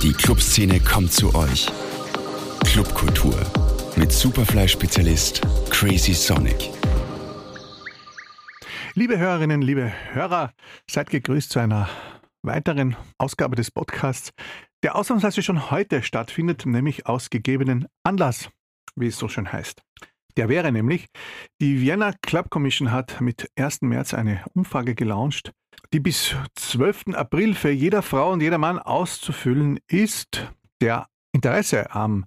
Die 0.00 0.12
Clubszene 0.12 0.78
kommt 0.78 1.12
zu 1.12 1.34
euch. 1.34 1.68
Clubkultur 2.64 3.34
mit 3.96 4.12
Superfly-Spezialist 4.12 5.42
Crazy 5.68 6.14
Sonic. 6.14 6.70
Liebe 8.94 9.18
Hörerinnen, 9.18 9.62
liebe 9.62 9.92
Hörer, 10.12 10.52
seid 10.88 11.10
gegrüßt 11.10 11.50
zu 11.50 11.58
einer 11.58 11.88
weiteren 12.42 12.94
Ausgabe 13.18 13.56
des 13.56 13.72
Podcasts, 13.72 14.30
der 14.84 14.94
ausnahmsweise 14.94 15.42
schon 15.42 15.72
heute 15.72 16.04
stattfindet, 16.04 16.64
nämlich 16.66 17.06
aus 17.06 17.30
gegebenen 17.30 17.88
Anlass, 18.04 18.48
wie 18.94 19.08
es 19.08 19.18
so 19.18 19.26
schön 19.26 19.52
heißt. 19.52 19.82
Der 20.36 20.48
wäre 20.48 20.72
nämlich, 20.72 21.06
die 21.60 21.80
Vienna 21.80 22.12
Club 22.22 22.50
Commission 22.50 22.90
hat 22.90 23.20
mit 23.20 23.50
1. 23.56 23.82
März 23.82 24.14
eine 24.14 24.44
Umfrage 24.54 24.94
gelauncht, 24.94 25.52
die 25.92 26.00
bis 26.00 26.34
12. 26.54 27.14
April 27.14 27.54
für 27.54 27.70
jeder 27.70 28.02
Frau 28.02 28.32
und 28.32 28.40
jeder 28.40 28.58
Mann 28.58 28.78
auszufüllen 28.78 29.78
ist, 29.88 30.52
der 30.80 31.06
Interesse 31.32 31.94
am 31.94 32.26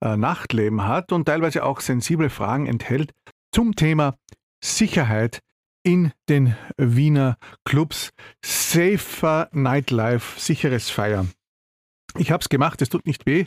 äh, 0.00 0.16
Nachtleben 0.16 0.84
hat 0.84 1.12
und 1.12 1.26
teilweise 1.26 1.64
auch 1.64 1.80
sensible 1.80 2.30
Fragen 2.30 2.66
enthält 2.66 3.12
zum 3.52 3.76
Thema 3.76 4.16
Sicherheit 4.62 5.40
in 5.82 6.12
den 6.28 6.56
Wiener 6.76 7.36
Clubs. 7.64 8.10
Safer 8.44 9.48
Nightlife, 9.52 10.38
sicheres 10.40 10.90
Feiern. 10.90 11.30
Ich 12.18 12.30
habe 12.30 12.40
es 12.40 12.48
gemacht, 12.48 12.82
es 12.82 12.88
tut 12.88 13.06
nicht 13.06 13.26
weh. 13.26 13.44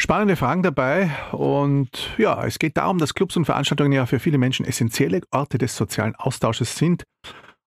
Spannende 0.00 0.36
Fragen 0.36 0.62
dabei 0.62 1.10
und 1.32 1.90
ja, 2.18 2.44
es 2.44 2.60
geht 2.60 2.76
darum, 2.76 2.98
dass 2.98 3.14
Clubs 3.14 3.36
und 3.36 3.46
Veranstaltungen 3.46 3.90
ja 3.92 4.06
für 4.06 4.20
viele 4.20 4.38
Menschen 4.38 4.64
essentielle 4.64 5.22
Orte 5.32 5.58
des 5.58 5.76
sozialen 5.76 6.14
Austausches 6.14 6.76
sind 6.76 7.02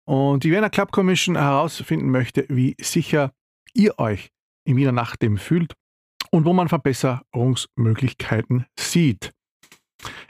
und 0.05 0.45
die 0.45 0.51
Wiener 0.51 0.69
Club 0.69 0.93
Commission 0.93 1.35
herausfinden 1.35 2.09
möchte, 2.09 2.45
wie 2.47 2.75
sicher 2.79 3.31
ihr 3.73 3.99
euch 3.99 4.29
in 4.65 4.77
Wiener 4.77 4.93
Nachtleben 4.93 5.37
fühlt 5.37 5.73
und 6.31 6.45
wo 6.45 6.53
man 6.53 6.69
Verbesserungsmöglichkeiten 6.69 8.65
sieht. 8.79 9.33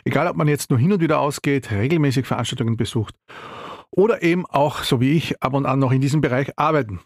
Egal, 0.04 0.28
ob 0.28 0.36
man 0.36 0.48
jetzt 0.48 0.72
nur 0.72 0.80
hin 0.80 0.92
und 0.92 1.02
wieder 1.02 1.20
ausgeht, 1.20 1.70
regelmäßig 1.70 2.26
Veranstaltungen 2.26 2.78
besucht 2.78 3.16
oder 3.92 4.24
eben 4.24 4.48
auch, 4.48 4.84
so 4.84 5.02
wie 5.02 5.12
ich, 5.12 5.42
ab 5.42 5.54
und 5.54 5.68
an 5.68 5.78
noch 5.78 5.92
in 5.92 6.02
diesem 6.02 6.22
Bereich 6.22 6.58
arbeiten. 6.58 7.00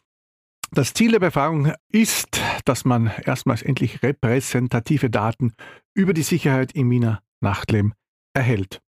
Das 0.72 0.94
Ziel 0.94 1.12
der 1.12 1.20
Befragung 1.20 1.74
ist, 1.90 2.42
dass 2.66 2.86
man 2.86 3.12
erstmals 3.24 3.62
endlich 3.62 4.04
repräsentative 4.04 5.10
Daten 5.10 5.54
über 5.94 6.14
die 6.14 6.24
Sicherheit 6.24 6.74
im 6.74 6.90
Wiener 6.90 7.22
Nachtleben 7.42 7.94
erhält. 8.34 8.82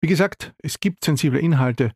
Wie 0.00 0.08
gesagt, 0.08 0.52
es 0.58 0.80
gibt 0.80 1.04
sensible 1.04 1.40
Inhalte 1.40 1.92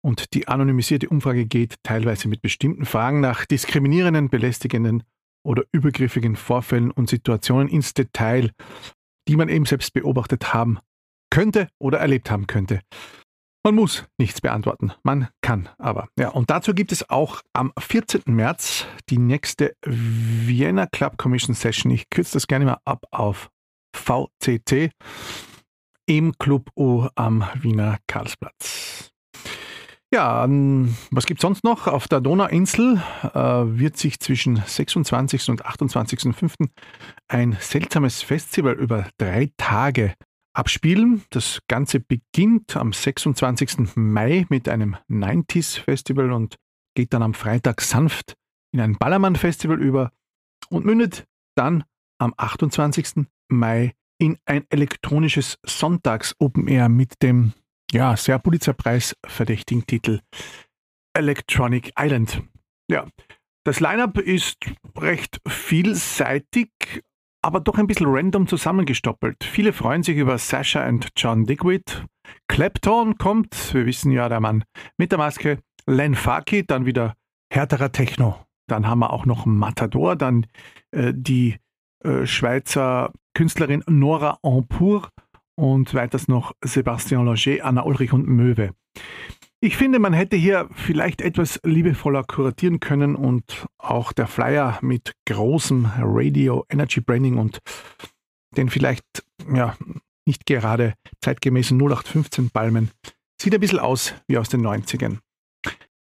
und 0.00 0.32
die 0.34 0.48
anonymisierte 0.48 1.08
Umfrage 1.08 1.46
geht 1.46 1.74
teilweise 1.82 2.28
mit 2.28 2.40
bestimmten 2.40 2.86
Fragen 2.86 3.20
nach 3.20 3.44
diskriminierenden, 3.46 4.30
belästigenden 4.30 5.02
oder 5.44 5.64
übergriffigen 5.72 6.36
Vorfällen 6.36 6.90
und 6.90 7.08
Situationen 7.08 7.68
ins 7.68 7.94
Detail, 7.94 8.52
die 9.26 9.36
man 9.36 9.48
eben 9.48 9.66
selbst 9.66 9.92
beobachtet 9.92 10.54
haben 10.54 10.78
könnte 11.30 11.68
oder 11.78 11.98
erlebt 11.98 12.30
haben 12.30 12.46
könnte. 12.46 12.80
Man 13.64 13.74
muss 13.74 14.04
nichts 14.18 14.40
beantworten, 14.40 14.92
man 15.02 15.28
kann 15.42 15.68
aber. 15.78 16.08
Ja, 16.18 16.28
und 16.28 16.48
dazu 16.48 16.74
gibt 16.74 16.92
es 16.92 17.10
auch 17.10 17.42
am 17.52 17.72
14. 17.78 18.22
März 18.26 18.86
die 19.10 19.18
nächste 19.18 19.74
Vienna 19.84 20.86
Club 20.86 21.18
Commission 21.18 21.54
Session. 21.54 21.90
Ich 21.90 22.08
kürze 22.08 22.34
das 22.34 22.46
gerne 22.46 22.64
mal 22.64 22.78
ab 22.84 23.04
auf 23.10 23.50
VCT 23.94 24.90
im 26.06 26.32
Club 26.38 26.70
O 26.76 27.08
am 27.16 27.44
Wiener 27.60 27.98
Karlsplatz. 28.06 29.10
Ja, 30.10 30.46
was 31.10 31.26
gibt 31.26 31.40
es 31.40 31.42
sonst 31.42 31.64
noch? 31.64 31.86
Auf 31.86 32.08
der 32.08 32.22
Donauinsel 32.22 33.02
äh, 33.22 33.38
wird 33.38 33.98
sich 33.98 34.20
zwischen 34.20 34.56
26. 34.56 35.50
und 35.50 35.66
28.05. 35.66 36.68
ein 37.28 37.58
seltsames 37.60 38.22
Festival 38.22 38.72
über 38.72 39.06
drei 39.18 39.50
Tage 39.58 40.14
abspielen. 40.58 41.22
Das 41.30 41.60
Ganze 41.68 42.00
beginnt 42.00 42.76
am 42.76 42.92
26. 42.92 43.94
Mai 43.94 44.44
mit 44.48 44.68
einem 44.68 44.96
90s 45.08 45.80
Festival 45.80 46.32
und 46.32 46.56
geht 46.94 47.14
dann 47.14 47.22
am 47.22 47.34
Freitag 47.34 47.80
sanft 47.80 48.34
in 48.72 48.80
ein 48.80 48.96
Ballermann-Festival 48.96 49.80
über 49.80 50.10
und 50.68 50.84
mündet 50.84 51.24
dann 51.56 51.84
am 52.18 52.34
28. 52.36 53.26
Mai 53.48 53.94
in 54.20 54.36
ein 54.44 54.64
elektronisches 54.68 55.58
Sonntags-Open 55.64 56.66
Air 56.66 56.88
mit 56.88 57.22
dem 57.22 57.52
ja, 57.92 58.16
sehr 58.16 58.38
Pulitzerpreis 58.40 59.16
verdächtigen 59.24 59.86
Titel 59.86 60.20
Electronic 61.14 61.92
Island. 61.98 62.42
Ja, 62.90 63.06
das 63.64 63.80
Line-up 63.80 64.18
ist 64.18 64.58
recht 64.96 65.40
vielseitig, 65.46 66.70
aber 67.42 67.60
doch 67.60 67.78
ein 67.78 67.86
bisschen 67.86 68.06
random 68.08 68.46
zusammengestoppelt. 68.46 69.44
Viele 69.44 69.72
freuen 69.72 70.02
sich 70.02 70.16
über 70.16 70.38
Sasha 70.38 70.86
und 70.86 71.08
John 71.16 71.44
Digweed. 71.44 72.04
Clapton 72.48 73.16
kommt, 73.18 73.74
wir 73.74 73.86
wissen 73.86 74.12
ja, 74.12 74.28
der 74.28 74.40
Mann 74.40 74.64
mit 74.96 75.12
der 75.12 75.18
Maske. 75.18 75.58
Len 75.86 76.14
Faki, 76.14 76.66
dann 76.66 76.84
wieder 76.84 77.14
härterer 77.50 77.92
Techno. 77.92 78.36
Dann 78.66 78.86
haben 78.86 78.98
wir 78.98 79.12
auch 79.12 79.24
noch 79.24 79.46
Matador, 79.46 80.16
dann 80.16 80.46
äh, 80.90 81.12
die 81.14 81.56
äh, 82.04 82.26
Schweizer 82.26 83.12
Künstlerin 83.34 83.82
Nora 83.86 84.38
Ampour 84.42 85.08
und 85.54 85.94
weiters 85.94 86.28
noch 86.28 86.52
Sebastian 86.62 87.24
Loger, 87.24 87.64
Anna 87.64 87.84
Ulrich 87.84 88.12
und 88.12 88.26
Möwe. 88.28 88.72
Ich 89.60 89.76
finde, 89.76 89.98
man 89.98 90.12
hätte 90.12 90.36
hier 90.36 90.68
vielleicht 90.72 91.20
etwas 91.20 91.58
liebevoller 91.64 92.22
kuratieren 92.22 92.78
können 92.78 93.16
und 93.16 93.66
auch 93.76 94.12
der 94.12 94.28
Flyer 94.28 94.78
mit 94.82 95.14
großem 95.26 95.90
Radio 95.98 96.64
Energy 96.70 97.00
Branding 97.00 97.38
und 97.38 97.58
den 98.56 98.70
vielleicht 98.70 99.04
ja 99.52 99.76
nicht 100.26 100.46
gerade 100.46 100.94
zeitgemäßen 101.24 101.76
0815 101.76 102.50
Palmen 102.50 102.92
sieht 103.40 103.52
ein 103.52 103.60
bisschen 103.60 103.80
aus 103.80 104.14
wie 104.28 104.38
aus 104.38 104.48
den 104.48 104.64
90ern. 104.64 105.18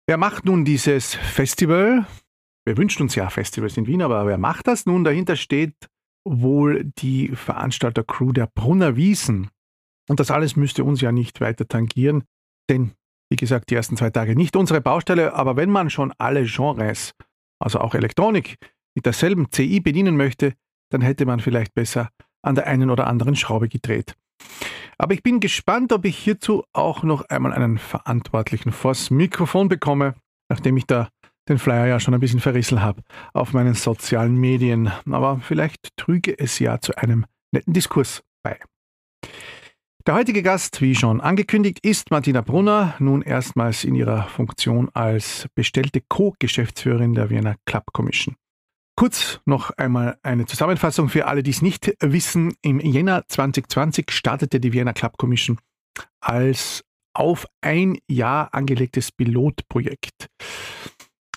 Wer 0.06 0.18
macht 0.18 0.44
nun 0.44 0.66
dieses 0.66 1.16
Festival? 1.16 2.06
Wir 2.66 2.78
wünschen 2.78 3.04
uns 3.04 3.16
ja 3.16 3.30
Festivals 3.30 3.78
in 3.78 3.88
Wien, 3.88 4.02
aber 4.02 4.28
wer 4.28 4.38
macht 4.38 4.68
das 4.68 4.86
nun? 4.86 5.06
Dahinter 5.06 5.38
steht 5.38 5.76
wohl 6.28 6.92
die 6.98 7.30
Veranstalter-Crew 7.30 8.34
der 8.34 8.48
Brunner 8.48 8.98
Wiesen. 8.98 9.50
Und 10.10 10.20
das 10.20 10.30
alles 10.30 10.58
müsste 10.58 10.84
uns 10.84 11.00
ja 11.00 11.14
nicht 11.14 11.40
weiter 11.40 11.68
tangieren, 11.68 12.26
denn 12.70 12.92
wie 13.30 13.36
gesagt, 13.36 13.70
die 13.70 13.76
ersten 13.76 13.98
zwei 13.98 14.10
Tage 14.10 14.36
nicht 14.36 14.56
unsere 14.56 14.82
Baustelle, 14.82 15.34
aber 15.34 15.56
wenn 15.56 15.70
man 15.70 15.90
schon 15.90 16.14
alle 16.18 16.46
Genres, 16.46 17.14
also 17.60 17.80
auch 17.80 17.96
Elektronik, 17.96 18.58
mit 18.96 19.06
derselben 19.06 19.52
CI 19.52 19.80
bedienen 19.80 20.16
möchte, 20.16 20.54
dann 20.92 21.02
hätte 21.02 21.26
man 21.26 21.40
vielleicht 21.40 21.74
besser 21.74 22.10
an 22.42 22.56
der 22.56 22.68
einen 22.68 22.90
oder 22.90 23.08
anderen 23.08 23.36
Schraube 23.36 23.68
gedreht. 23.68 24.16
Aber 24.98 25.14
ich 25.14 25.24
bin 25.24 25.40
gespannt, 25.40 25.92
ob 25.92 26.06
ich 26.06 26.18
hierzu 26.18 26.64
auch 26.74 27.04
noch 27.04 27.24
einmal 27.24 27.54
einen 27.54 27.78
Verantwortlichen 27.78 28.72
vors 28.72 29.10
Mikrofon 29.10 29.68
bekomme, 29.68 30.16
nachdem 30.50 30.78
ich 30.78 30.86
da 30.86 31.10
den 31.50 31.60
Flyer 31.60 31.88
ja 31.88 32.00
schon 32.00 32.14
ein 32.14 32.20
bisschen 32.20 32.40
verrissen 32.40 32.82
habe 32.82 33.02
auf 33.34 33.54
meinen 33.54 33.74
sozialen 33.74 34.36
Medien. 34.36 34.92
Aber 35.12 35.40
vielleicht 35.40 35.96
trüge 35.98 36.38
es 36.38 36.60
ja 36.60 36.80
zu 36.80 36.96
einem 36.98 37.26
netten 37.52 37.74
Diskurs 37.74 38.24
bei. 38.44 38.60
Der 40.08 40.14
heutige 40.14 40.44
Gast, 40.44 40.82
wie 40.82 40.94
schon 40.94 41.20
angekündigt, 41.20 41.80
ist 41.82 42.12
Martina 42.12 42.42
Brunner, 42.42 42.94
nun 43.00 43.24
erstmals 43.24 43.84
in 43.84 43.96
ihrer 43.96 44.28
Funktion 44.28 44.92
als 44.94 45.48
bestellte 45.56 46.00
Co-Geschäftsführerin 46.00 47.16
der 47.16 47.32
Vienna 47.32 47.56
Club 47.66 47.86
Commission. 47.92 48.36
Kurz 48.96 49.42
noch 49.46 49.72
einmal 49.72 50.20
eine 50.22 50.46
Zusammenfassung 50.46 51.10
für 51.10 51.26
alle, 51.26 51.42
die 51.42 51.50
es 51.50 51.64
nicht 51.64 51.92
wissen. 52.02 52.54
Im 52.62 52.80
Jänner 52.80 53.24
2020 53.28 54.12
startete 54.12 54.60
die 54.60 54.74
Vienna 54.74 54.94
Club 54.94 55.18
Commission 55.18 55.58
als 56.20 56.84
auf 57.16 57.48
ein 57.62 57.98
Jahr 58.08 58.54
angelegtes 58.54 59.12
Pilotprojekt. 59.12 60.30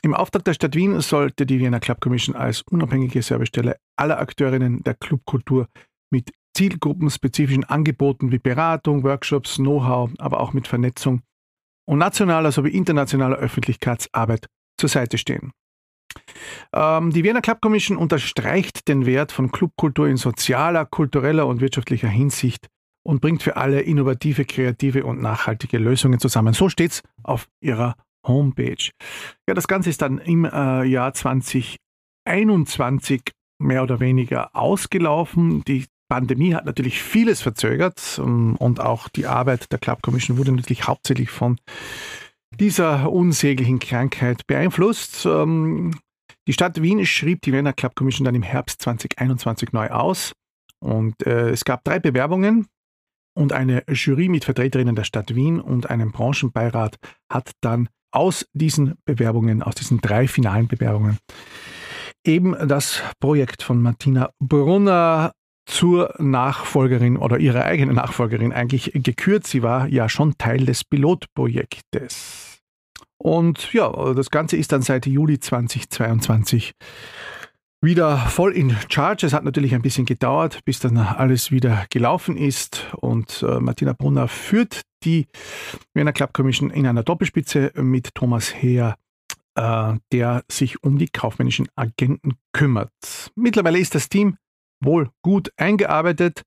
Im 0.02 0.12
Auftrag 0.12 0.44
der 0.44 0.52
Stadt 0.52 0.74
Wien 0.74 1.00
sollte 1.00 1.46
die 1.46 1.58
Vienna 1.58 1.80
Club 1.80 2.02
Commission 2.02 2.36
als 2.36 2.60
unabhängige 2.70 3.22
Servicestelle 3.22 3.78
aller 3.96 4.18
Akteurinnen 4.18 4.82
der 4.82 4.92
Clubkultur 4.92 5.68
mit 6.10 6.32
zielgruppenspezifischen 6.58 7.62
Angeboten 7.62 8.32
wie 8.32 8.38
Beratung, 8.38 9.04
Workshops, 9.04 9.58
Know-how, 9.58 10.10
aber 10.18 10.40
auch 10.40 10.52
mit 10.52 10.66
Vernetzung 10.66 11.22
und 11.88 11.98
nationaler 11.98 12.50
sowie 12.50 12.70
internationaler 12.70 13.36
Öffentlichkeitsarbeit 13.36 14.48
zur 14.76 14.88
Seite 14.88 15.18
stehen. 15.18 15.52
Ähm, 16.74 17.12
die 17.12 17.22
Vienna 17.22 17.40
Club 17.40 17.60
Commission 17.60 17.96
unterstreicht 17.96 18.88
den 18.88 19.06
Wert 19.06 19.30
von 19.30 19.52
Clubkultur 19.52 20.08
in 20.08 20.16
sozialer, 20.16 20.84
kultureller 20.84 21.46
und 21.46 21.60
wirtschaftlicher 21.60 22.08
Hinsicht 22.08 22.66
und 23.06 23.20
bringt 23.20 23.44
für 23.44 23.56
alle 23.56 23.82
innovative, 23.82 24.44
kreative 24.44 25.04
und 25.04 25.22
nachhaltige 25.22 25.78
Lösungen 25.78 26.18
zusammen. 26.18 26.54
So 26.54 26.68
steht 26.68 26.90
es 26.90 27.04
auf 27.22 27.46
ihrer 27.60 27.94
Homepage. 28.26 28.90
Ja, 29.48 29.54
das 29.54 29.68
Ganze 29.68 29.90
ist 29.90 30.02
dann 30.02 30.18
im 30.18 30.44
äh, 30.44 30.82
Jahr 30.82 31.14
2021 31.14 33.30
mehr 33.60 33.84
oder 33.84 34.00
weniger 34.00 34.56
ausgelaufen. 34.56 35.62
Die 35.64 35.86
Pandemie 36.08 36.54
hat 36.54 36.64
natürlich 36.64 37.02
vieles 37.02 37.40
verzögert 37.40 38.18
ähm, 38.18 38.56
und 38.56 38.80
auch 38.80 39.08
die 39.08 39.26
Arbeit 39.26 39.70
der 39.72 39.78
Club 39.78 40.02
Commission 40.02 40.38
wurde 40.38 40.52
natürlich 40.52 40.86
hauptsächlich 40.86 41.30
von 41.30 41.58
dieser 42.58 43.10
unsäglichen 43.12 43.78
Krankheit 43.78 44.46
beeinflusst. 44.46 45.26
Ähm, 45.26 45.98
Die 46.46 46.52
Stadt 46.52 46.80
Wien 46.80 47.04
schrieb 47.04 47.42
die 47.42 47.52
Vienna 47.52 47.72
Club 47.72 47.94
Commission 47.94 48.24
dann 48.24 48.34
im 48.34 48.42
Herbst 48.42 48.80
2021 48.82 49.72
neu 49.72 49.88
aus 49.90 50.32
und 50.80 51.26
äh, 51.26 51.50
es 51.50 51.64
gab 51.64 51.84
drei 51.84 51.98
Bewerbungen 51.98 52.66
und 53.36 53.52
eine 53.52 53.84
Jury 53.88 54.28
mit 54.28 54.44
Vertreterinnen 54.44 54.96
der 54.96 55.04
Stadt 55.04 55.34
Wien 55.34 55.60
und 55.60 55.90
einem 55.90 56.10
Branchenbeirat 56.10 56.96
hat 57.30 57.52
dann 57.60 57.88
aus 58.10 58.46
diesen 58.54 58.94
Bewerbungen, 59.04 59.62
aus 59.62 59.74
diesen 59.74 60.00
drei 60.00 60.26
finalen 60.26 60.66
Bewerbungen, 60.66 61.18
eben 62.26 62.56
das 62.66 63.02
Projekt 63.20 63.62
von 63.62 63.82
Martina 63.82 64.30
Brunner 64.40 65.32
zur 65.68 66.14
Nachfolgerin 66.18 67.18
oder 67.18 67.38
ihrer 67.38 67.64
eigenen 67.64 67.96
Nachfolgerin 67.96 68.52
eigentlich 68.52 68.90
gekürt. 68.94 69.46
Sie 69.46 69.62
war 69.62 69.86
ja 69.88 70.08
schon 70.08 70.36
Teil 70.38 70.64
des 70.64 70.82
Pilotprojektes. 70.84 72.58
Und 73.18 73.72
ja, 73.72 74.14
das 74.14 74.30
Ganze 74.30 74.56
ist 74.56 74.72
dann 74.72 74.82
seit 74.82 75.06
Juli 75.06 75.38
2022 75.38 76.72
wieder 77.82 78.16
voll 78.16 78.52
in 78.52 78.74
Charge. 78.88 79.26
Es 79.26 79.32
hat 79.34 79.44
natürlich 79.44 79.74
ein 79.74 79.82
bisschen 79.82 80.06
gedauert, 80.06 80.64
bis 80.64 80.80
dann 80.80 80.96
alles 80.96 81.50
wieder 81.50 81.84
gelaufen 81.90 82.36
ist. 82.36 82.86
Und 82.96 83.42
äh, 83.42 83.60
Martina 83.60 83.92
Brunner 83.92 84.26
führt 84.26 84.82
die 85.04 85.26
Vienna 85.92 86.12
Club 86.12 86.32
Commission 86.32 86.70
in 86.70 86.86
einer 86.86 87.02
Doppelspitze 87.02 87.72
mit 87.76 88.14
Thomas 88.14 88.54
Heer, 88.54 88.96
äh, 89.54 89.94
der 90.12 90.44
sich 90.50 90.82
um 90.82 90.98
die 90.98 91.08
kaufmännischen 91.08 91.68
Agenten 91.76 92.38
kümmert. 92.52 92.90
Mittlerweile 93.36 93.78
ist 93.78 93.94
das 93.94 94.08
Team 94.08 94.38
wohl 94.80 95.10
gut 95.22 95.52
eingearbeitet. 95.56 96.42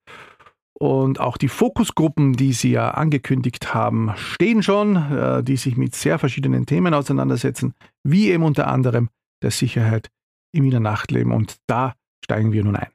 Und 0.73 1.19
auch 1.19 1.37
die 1.37 1.47
Fokusgruppen, 1.47 2.33
die 2.33 2.53
Sie 2.53 2.71
ja 2.71 2.91
angekündigt 2.91 3.73
haben, 3.73 4.13
stehen 4.15 4.63
schon, 4.63 4.95
äh, 4.95 5.43
die 5.43 5.57
sich 5.57 5.77
mit 5.77 5.93
sehr 5.93 6.17
verschiedenen 6.17 6.65
Themen 6.65 6.95
auseinandersetzen, 6.95 7.75
wie 8.03 8.31
eben 8.31 8.43
unter 8.43 8.67
anderem 8.67 9.09
der 9.43 9.51
Sicherheit 9.51 10.09
im 10.51 10.63
Wiener 10.63 10.79
Nachtleben. 10.79 11.33
Und 11.33 11.57
da 11.67 11.93
steigen 12.23 12.51
wir 12.51 12.63
nun 12.63 12.75
ein. 12.75 12.87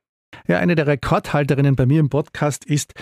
Ja, 0.48 0.58
eine 0.58 0.74
der 0.74 0.86
Rekordhalterinnen 0.86 1.76
bei 1.76 1.86
mir 1.86 2.00
im 2.00 2.08
Podcast 2.08 2.64
ist 2.64 2.92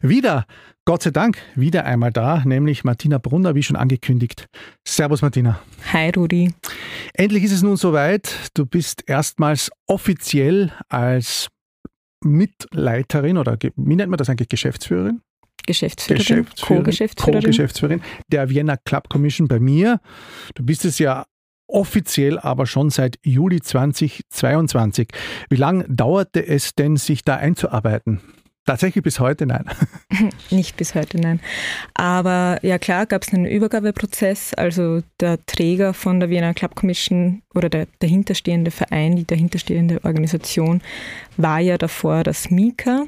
wieder, 0.00 0.46
Gott 0.84 1.02
sei 1.02 1.10
Dank, 1.10 1.38
wieder 1.54 1.84
einmal 1.84 2.12
da, 2.12 2.42
nämlich 2.44 2.84
Martina 2.84 3.18
Brunner, 3.18 3.54
wie 3.54 3.62
schon 3.62 3.76
angekündigt. 3.76 4.46
Servus, 4.86 5.22
Martina. 5.22 5.60
Hi, 5.92 6.10
Rudi. 6.10 6.52
Endlich 7.14 7.44
ist 7.44 7.52
es 7.52 7.62
nun 7.62 7.76
soweit. 7.76 8.50
Du 8.54 8.66
bist 8.66 9.04
erstmals 9.06 9.70
offiziell 9.86 10.72
als 10.88 11.48
Mitleiterin 12.24 13.38
oder 13.38 13.56
wie 13.60 13.96
nennt 13.96 14.10
man 14.10 14.18
das 14.18 14.28
eigentlich, 14.28 14.48
Geschäftsführerin? 14.48 15.20
Geschäftsführerin, 15.66 16.18
Geschäftsführerin 16.18 16.84
Co-Geschäftsführerin. 16.84 17.40
Co-Geschäftsführerin 17.40 18.02
der 18.30 18.50
Vienna 18.50 18.76
Club 18.76 19.08
Commission 19.08 19.48
bei 19.48 19.60
mir. 19.60 20.00
Du 20.54 20.64
bist 20.64 20.84
es 20.84 20.98
ja 20.98 21.26
offiziell 21.66 22.38
aber 22.38 22.66
schon 22.66 22.90
seit 22.90 23.18
Juli 23.22 23.60
2022. 23.60 25.08
Wie 25.48 25.56
lange 25.56 25.84
dauerte 25.88 26.46
es 26.46 26.74
denn, 26.74 26.96
sich 26.96 27.24
da 27.24 27.36
einzuarbeiten? 27.36 28.20
Tatsächlich 28.66 29.04
bis 29.04 29.20
heute 29.20 29.44
nein. 29.44 29.64
Nicht 30.50 30.78
bis 30.78 30.94
heute 30.94 31.20
nein. 31.20 31.40
Aber 31.92 32.58
ja 32.62 32.78
klar 32.78 33.04
gab 33.04 33.22
es 33.22 33.34
einen 33.34 33.44
Übergabeprozess. 33.44 34.54
Also 34.54 35.02
der 35.20 35.44
Träger 35.44 35.92
von 35.92 36.18
der 36.18 36.30
Vienna 36.30 36.54
Club 36.54 36.74
Commission 36.74 37.42
oder 37.54 37.68
der 37.68 37.86
dahinterstehende 37.98 38.70
Verein, 38.70 39.16
die 39.16 39.26
dahinterstehende 39.26 40.02
Organisation 40.04 40.80
war 41.36 41.60
ja 41.60 41.76
davor 41.76 42.24
das 42.24 42.50
MIKA, 42.50 43.04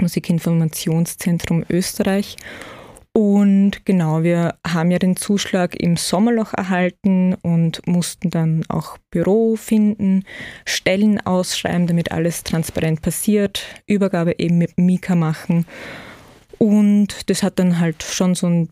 Musikinformationszentrum 0.00 1.64
Österreich. 1.70 2.36
Und 3.14 3.84
genau, 3.84 4.22
wir 4.22 4.54
haben 4.66 4.90
ja 4.90 4.98
den 4.98 5.16
Zuschlag 5.16 5.74
im 5.76 5.98
Sommerloch 5.98 6.54
erhalten 6.54 7.34
und 7.34 7.86
mussten 7.86 8.30
dann 8.30 8.64
auch 8.68 8.96
Büro 9.10 9.56
finden, 9.56 10.24
Stellen 10.64 11.20
ausschreiben, 11.20 11.86
damit 11.86 12.10
alles 12.10 12.42
transparent 12.42 13.02
passiert, 13.02 13.64
Übergabe 13.86 14.38
eben 14.38 14.56
mit 14.56 14.78
Mika 14.78 15.14
machen. 15.14 15.66
Und 16.56 17.28
das 17.28 17.42
hat 17.42 17.58
dann 17.58 17.80
halt 17.80 18.02
schon 18.02 18.34
so 18.34 18.46
ein 18.46 18.68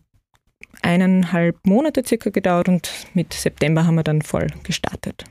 eineinhalb 0.81 1.57
Monate 1.67 2.03
circa 2.03 2.31
gedauert 2.31 2.67
und 2.67 2.89
mit 3.13 3.33
September 3.33 3.85
haben 3.85 3.95
wir 3.95 4.03
dann 4.03 4.23
voll 4.23 4.47
gestartet. 4.63 5.23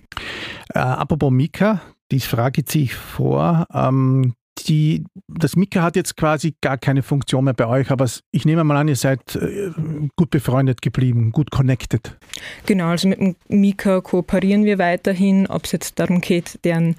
Äh, 0.73 0.79
apropos 0.79 1.33
Mika, 1.33 1.81
die 2.13 2.21
Frage 2.21 2.63
ich 2.73 2.95
vor. 2.95 3.67
Ähm, 3.73 4.35
die, 4.58 5.05
das 5.29 5.56
Mika 5.56 5.82
hat 5.82 5.97
jetzt 5.97 6.17
quasi 6.17 6.55
gar 6.61 6.79
keine 6.79 7.02
Funktion 7.02 7.44
mehr 7.44 7.55
bei 7.55 7.67
euch, 7.67 7.91
aber 7.91 8.08
ich 8.31 8.44
nehme 8.44 8.64
mal 8.64 8.76
an, 8.76 8.88
ihr 8.88 8.97
seid 8.97 9.37
äh, 9.37 9.70
gut 10.17 10.31
befreundet 10.31 10.82
geblieben, 10.82 11.32
gut 11.32 11.50
connected. 11.50 12.19
Genau, 12.67 12.88
also 12.88 13.08
mit 13.08 13.20
dem 13.20 13.37
Mika 13.49 14.00
kooperieren 14.00 14.64
wir 14.64 14.79
weiterhin, 14.79 15.47
ob 15.47 15.64
es 15.64 15.73
jetzt 15.73 15.99
darum 15.99 16.20
geht, 16.20 16.58
deren 16.64 16.97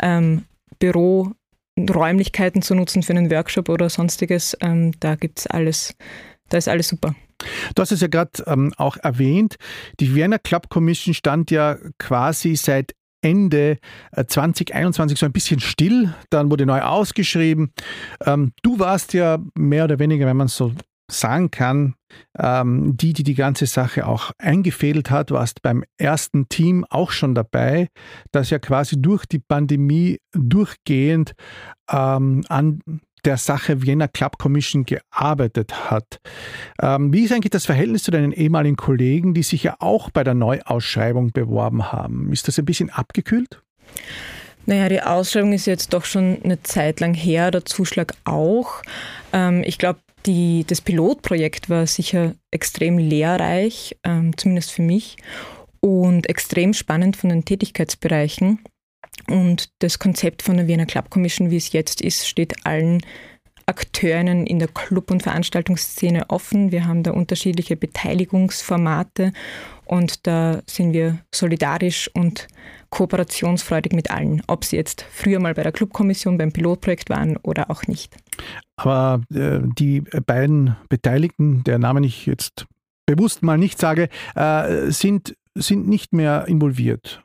ähm, 0.00 0.44
Büro 0.78 1.32
Räumlichkeiten 1.78 2.62
zu 2.62 2.74
nutzen 2.74 3.02
für 3.02 3.12
einen 3.12 3.30
Workshop 3.30 3.68
oder 3.68 3.88
sonstiges. 3.88 4.56
Ähm, 4.60 4.92
da 5.00 5.14
gibt's 5.14 5.46
alles, 5.46 5.94
da 6.48 6.58
ist 6.58 6.68
alles 6.68 6.88
super. 6.88 7.14
Du 7.74 7.82
hast 7.82 7.92
es 7.92 8.00
ja 8.00 8.08
gerade 8.08 8.42
ähm, 8.46 8.72
auch 8.76 8.96
erwähnt, 8.98 9.56
die 9.98 10.14
Vienna 10.14 10.38
Club 10.38 10.68
Commission 10.68 11.14
stand 11.14 11.50
ja 11.50 11.76
quasi 11.98 12.56
seit 12.56 12.94
Ende 13.22 13.78
2021 14.14 15.16
äh, 15.16 15.18
so 15.18 15.26
ein 15.26 15.32
bisschen 15.32 15.60
still. 15.60 16.14
Dann 16.30 16.50
wurde 16.50 16.66
neu 16.66 16.80
ausgeschrieben. 16.82 17.72
Ähm, 18.24 18.52
du 18.62 18.78
warst 18.78 19.14
ja 19.14 19.38
mehr 19.56 19.84
oder 19.84 19.98
weniger, 19.98 20.26
wenn 20.26 20.36
man 20.36 20.46
es 20.46 20.56
so 20.56 20.72
sagen 21.10 21.50
kann, 21.50 21.94
ähm, 22.38 22.96
die, 22.96 23.12
die 23.12 23.22
die 23.22 23.34
ganze 23.34 23.66
Sache 23.66 24.06
auch 24.06 24.32
eingefädelt 24.38 25.10
hat, 25.10 25.30
warst 25.30 25.62
beim 25.62 25.84
ersten 25.98 26.48
Team 26.48 26.84
auch 26.88 27.10
schon 27.10 27.34
dabei, 27.34 27.88
das 28.32 28.50
ja 28.50 28.58
quasi 28.58 29.00
durch 29.00 29.26
die 29.26 29.38
Pandemie 29.38 30.18
durchgehend 30.32 31.34
ähm, 31.90 32.44
an 32.48 32.80
der 33.24 33.36
Sache 33.36 33.82
Vienna 33.82 34.08
Club 34.08 34.38
Commission 34.38 34.84
gearbeitet 34.84 35.90
hat. 35.90 36.20
Ähm, 36.80 37.12
wie 37.12 37.24
ist 37.24 37.32
eigentlich 37.32 37.50
das 37.50 37.66
Verhältnis 37.66 38.02
zu 38.02 38.10
deinen 38.10 38.32
ehemaligen 38.32 38.76
Kollegen, 38.76 39.34
die 39.34 39.42
sich 39.42 39.62
ja 39.62 39.76
auch 39.78 40.10
bei 40.10 40.24
der 40.24 40.34
Neuausschreibung 40.34 41.32
beworben 41.32 41.92
haben? 41.92 42.32
Ist 42.32 42.48
das 42.48 42.58
ein 42.58 42.64
bisschen 42.64 42.90
abgekühlt? 42.90 43.62
Naja, 44.66 44.88
die 44.88 45.02
Ausschreibung 45.02 45.52
ist 45.52 45.66
jetzt 45.66 45.92
doch 45.92 46.04
schon 46.04 46.38
eine 46.44 46.62
Zeit 46.62 47.00
lang 47.00 47.14
her, 47.14 47.50
der 47.50 47.64
Zuschlag 47.64 48.14
auch. 48.24 48.82
Ähm, 49.32 49.62
ich 49.64 49.78
glaube, 49.78 50.00
das 50.24 50.80
Pilotprojekt 50.80 51.68
war 51.68 51.86
sicher 51.86 52.34
extrem 52.52 52.98
lehrreich, 52.98 53.96
ähm, 54.04 54.36
zumindest 54.36 54.70
für 54.70 54.82
mich, 54.82 55.16
und 55.80 56.28
extrem 56.28 56.74
spannend 56.74 57.16
von 57.16 57.30
den 57.30 57.44
Tätigkeitsbereichen. 57.44 58.60
Und 59.28 59.70
das 59.80 59.98
Konzept 59.98 60.42
von 60.42 60.56
der 60.56 60.66
Wiener 60.66 60.86
Club 60.86 61.10
Commission, 61.10 61.50
wie 61.50 61.56
es 61.56 61.72
jetzt 61.72 62.00
ist, 62.00 62.26
steht 62.26 62.66
allen 62.66 63.02
Akteuren 63.66 64.46
in 64.46 64.58
der 64.58 64.68
Club- 64.68 65.10
und 65.10 65.22
Veranstaltungsszene 65.22 66.28
offen. 66.30 66.72
Wir 66.72 66.86
haben 66.86 67.02
da 67.02 67.12
unterschiedliche 67.12 67.76
Beteiligungsformate 67.76 69.32
und 69.84 70.26
da 70.26 70.62
sind 70.66 70.92
wir 70.92 71.18
solidarisch 71.34 72.10
und 72.14 72.48
kooperationsfreudig 72.90 73.92
mit 73.92 74.10
allen, 74.10 74.42
ob 74.46 74.64
sie 74.64 74.76
jetzt 74.76 75.06
früher 75.10 75.40
mal 75.40 75.54
bei 75.54 75.62
der 75.62 75.72
Clubkommission 75.72 76.38
beim 76.38 76.52
Pilotprojekt 76.52 77.08
waren 77.08 77.36
oder 77.38 77.70
auch 77.70 77.84
nicht. 77.86 78.16
Aber 78.76 79.22
äh, 79.32 79.60
die 79.78 80.00
beiden 80.00 80.76
Beteiligten, 80.88 81.64
der 81.64 81.78
Name 81.78 82.04
ich 82.04 82.26
jetzt 82.26 82.66
bewusst 83.06 83.42
mal 83.42 83.58
nicht 83.58 83.78
sage, 83.78 84.08
äh, 84.34 84.90
sind, 84.90 85.36
sind 85.54 85.88
nicht 85.88 86.12
mehr 86.12 86.46
involviert. 86.48 87.22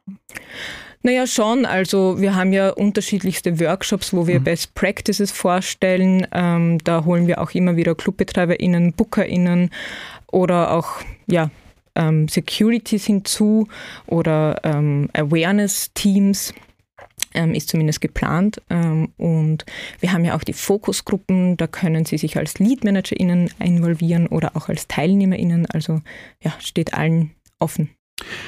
Naja, 1.07 1.25
schon. 1.25 1.65
Also 1.65 2.19
wir 2.19 2.35
haben 2.35 2.51
ja 2.51 2.71
unterschiedlichste 2.71 3.61
Workshops, 3.61 4.11
wo 4.11 4.27
wir 4.27 4.41
mhm. 4.41 4.43
Best 4.43 4.73
Practices 4.75 5.31
vorstellen. 5.31 6.27
Ähm, 6.33 6.79
da 6.83 7.05
holen 7.05 7.27
wir 7.27 7.39
auch 7.39 7.51
immer 7.51 7.77
wieder 7.77 7.95
ClubbetreiberInnen, 7.95 8.91
BookerInnen 8.91 9.69
oder 10.29 10.71
auch 10.71 10.89
ja, 11.25 11.49
ähm, 11.95 12.27
Securities 12.27 13.05
hinzu 13.05 13.69
oder 14.05 14.59
ähm, 14.65 15.09
Awareness-Teams. 15.13 16.53
Ähm, 17.33 17.53
ist 17.53 17.69
zumindest 17.69 18.01
geplant. 18.01 18.61
Ähm, 18.69 19.13
und 19.15 19.65
wir 20.01 20.11
haben 20.11 20.25
ja 20.25 20.35
auch 20.35 20.43
die 20.43 20.51
Fokusgruppen, 20.51 21.55
da 21.55 21.67
können 21.67 22.03
Sie 22.03 22.17
sich 22.17 22.35
als 22.35 22.59
Lead-ManagerInnen 22.59 23.49
involvieren 23.59 24.27
oder 24.27 24.57
auch 24.57 24.67
als 24.67 24.89
TeilnehmerInnen. 24.89 25.67
Also 25.67 26.01
ja, 26.43 26.53
steht 26.59 26.93
allen 26.93 27.31
offen. 27.59 27.96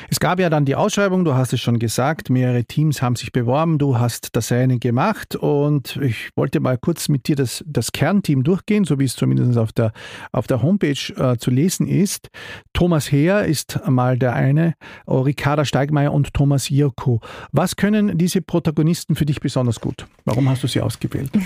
Es 0.09 0.19
gab 0.19 0.39
ja 0.39 0.49
dann 0.49 0.65
die 0.65 0.75
Ausschreibung, 0.75 1.23
du 1.23 1.35
hast 1.35 1.53
es 1.53 1.61
schon 1.61 1.77
gesagt, 1.77 2.29
mehrere 2.29 2.63
Teams 2.65 3.01
haben 3.01 3.15
sich 3.15 3.31
beworben, 3.31 3.77
du 3.77 3.99
hast 3.99 4.35
das 4.35 4.51
eine 4.51 4.79
gemacht 4.79 5.35
und 5.35 5.97
ich 5.97 6.29
wollte 6.35 6.59
mal 6.59 6.77
kurz 6.77 7.09
mit 7.09 7.27
dir 7.27 7.35
das, 7.35 7.63
das 7.67 7.91
Kernteam 7.91 8.43
durchgehen, 8.43 8.85
so 8.85 8.99
wie 8.99 9.05
es 9.05 9.15
zumindest 9.15 9.57
auf 9.57 9.71
der, 9.71 9.91
auf 10.31 10.47
der 10.47 10.63
Homepage 10.63 11.13
äh, 11.15 11.37
zu 11.37 11.51
lesen 11.51 11.87
ist. 11.87 12.29
Thomas 12.73 13.11
Heer 13.11 13.45
ist 13.45 13.79
mal 13.87 14.17
der 14.17 14.33
eine, 14.33 14.73
oh, 15.05 15.21
Ricarda 15.21 15.65
Steigmeier 15.65 16.13
und 16.13 16.33
Thomas 16.33 16.69
Jirko. 16.69 17.21
Was 17.51 17.75
können 17.75 18.17
diese 18.17 18.41
Protagonisten 18.41 19.15
für 19.15 19.25
dich 19.25 19.39
besonders 19.39 19.79
gut? 19.79 20.07
Warum 20.25 20.49
hast 20.49 20.63
du 20.63 20.67
sie 20.67 20.81
ausgewählt? 20.81 21.31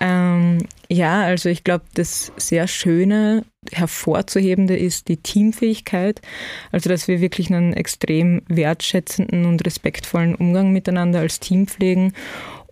Ähm, 0.00 0.66
ja, 0.88 1.22
also 1.22 1.50
ich 1.50 1.62
glaube, 1.62 1.84
das 1.94 2.32
sehr 2.36 2.66
Schöne, 2.66 3.44
hervorzuhebende 3.70 4.76
ist 4.76 5.08
die 5.08 5.18
Teamfähigkeit. 5.18 6.20
Also, 6.72 6.88
dass 6.88 7.06
wir 7.06 7.20
wirklich 7.20 7.52
einen 7.52 7.74
extrem 7.74 8.42
wertschätzenden 8.48 9.44
und 9.44 9.64
respektvollen 9.66 10.34
Umgang 10.34 10.72
miteinander 10.72 11.20
als 11.20 11.38
Team 11.40 11.66
pflegen. 11.66 12.14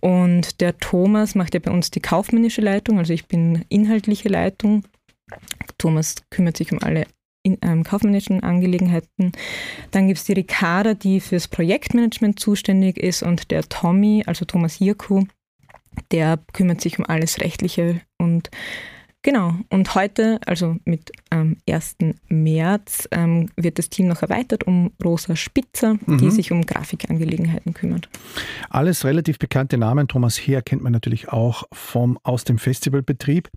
Und 0.01 0.61
der 0.61 0.77
Thomas 0.77 1.35
macht 1.35 1.53
ja 1.53 1.59
bei 1.59 1.71
uns 1.71 1.91
die 1.91 1.99
kaufmännische 1.99 2.61
Leitung, 2.61 2.99
also 2.99 3.13
ich 3.13 3.27
bin 3.27 3.65
inhaltliche 3.69 4.29
Leitung. 4.29 4.83
Thomas 5.77 6.15
kümmert 6.31 6.57
sich 6.57 6.71
um 6.71 6.79
alle 6.81 7.05
in, 7.43 7.57
ähm, 7.61 7.83
kaufmännischen 7.83 8.41
Angelegenheiten. 8.41 9.33
Dann 9.91 10.07
gibt 10.07 10.19
es 10.19 10.25
die 10.25 10.33
Ricarda, 10.33 10.93
die 10.93 11.19
fürs 11.19 11.47
Projektmanagement 11.47 12.39
zuständig 12.39 12.97
ist 12.97 13.23
und 13.23 13.51
der 13.51 13.63
Tommy, 13.63 14.23
also 14.25 14.45
Thomas 14.45 14.75
Hirku, 14.75 15.25
der 16.11 16.39
kümmert 16.53 16.81
sich 16.81 16.99
um 16.99 17.05
alles 17.05 17.39
Rechtliche 17.39 18.01
und 18.17 18.49
Genau, 19.21 19.53
und 19.69 19.95
heute, 19.95 20.39
also 20.45 20.77
mit 20.85 21.11
ähm, 21.29 21.57
1. 21.69 21.97
März, 22.29 23.09
ähm, 23.11 23.49
wird 23.57 23.77
das 23.77 23.89
Team 23.89 24.07
noch 24.07 24.21
erweitert 24.21 24.63
um 24.63 24.93
Rosa 25.03 25.35
Spitzer, 25.35 25.95
mhm. 26.05 26.19
die 26.19 26.31
sich 26.31 26.53
um 26.53 26.65
Grafikangelegenheiten 26.65 27.73
kümmert. 27.73 28.07
Alles 28.69 29.03
relativ 29.03 29.37
bekannte 29.37 29.77
Namen. 29.77 30.07
Thomas 30.07 30.37
Heer 30.37 30.61
kennt 30.61 30.83
man 30.83 30.93
natürlich 30.93 31.27
auch 31.27 31.63
vom, 31.73 32.17
aus 32.23 32.45
dem 32.45 32.57
Festivalbetrieb. 32.57 33.49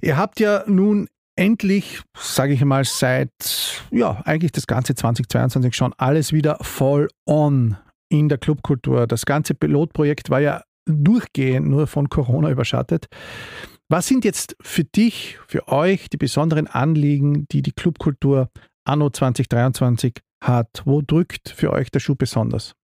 Ihr 0.00 0.16
habt 0.16 0.38
ja 0.38 0.62
nun 0.68 1.08
endlich, 1.34 2.02
sage 2.16 2.52
ich 2.52 2.64
mal, 2.64 2.84
seit, 2.84 3.82
ja, 3.90 4.22
eigentlich 4.24 4.52
das 4.52 4.68
ganze 4.68 4.94
2022 4.94 5.74
schon 5.74 5.94
alles 5.96 6.32
wieder 6.32 6.58
voll 6.60 7.08
on 7.26 7.76
in 8.08 8.28
der 8.28 8.38
Clubkultur. 8.38 9.08
Das 9.08 9.26
ganze 9.26 9.54
Pilotprojekt 9.54 10.30
war 10.30 10.40
ja 10.40 10.62
durchgehend 10.86 11.68
nur 11.68 11.86
von 11.86 12.08
Corona 12.08 12.50
überschattet. 12.50 13.06
Was 13.88 14.08
sind 14.08 14.24
jetzt 14.24 14.56
für 14.60 14.84
dich, 14.84 15.38
für 15.46 15.68
euch 15.68 16.08
die 16.08 16.16
besonderen 16.16 16.66
Anliegen, 16.66 17.46
die 17.52 17.62
die 17.62 17.72
Clubkultur 17.72 18.50
anno 18.84 19.10
2023 19.10 20.14
hat? 20.42 20.82
Wo 20.84 21.02
drückt 21.02 21.50
für 21.50 21.72
euch 21.72 21.90
der 21.90 22.00
Schuh 22.00 22.16
besonders? 22.16 22.74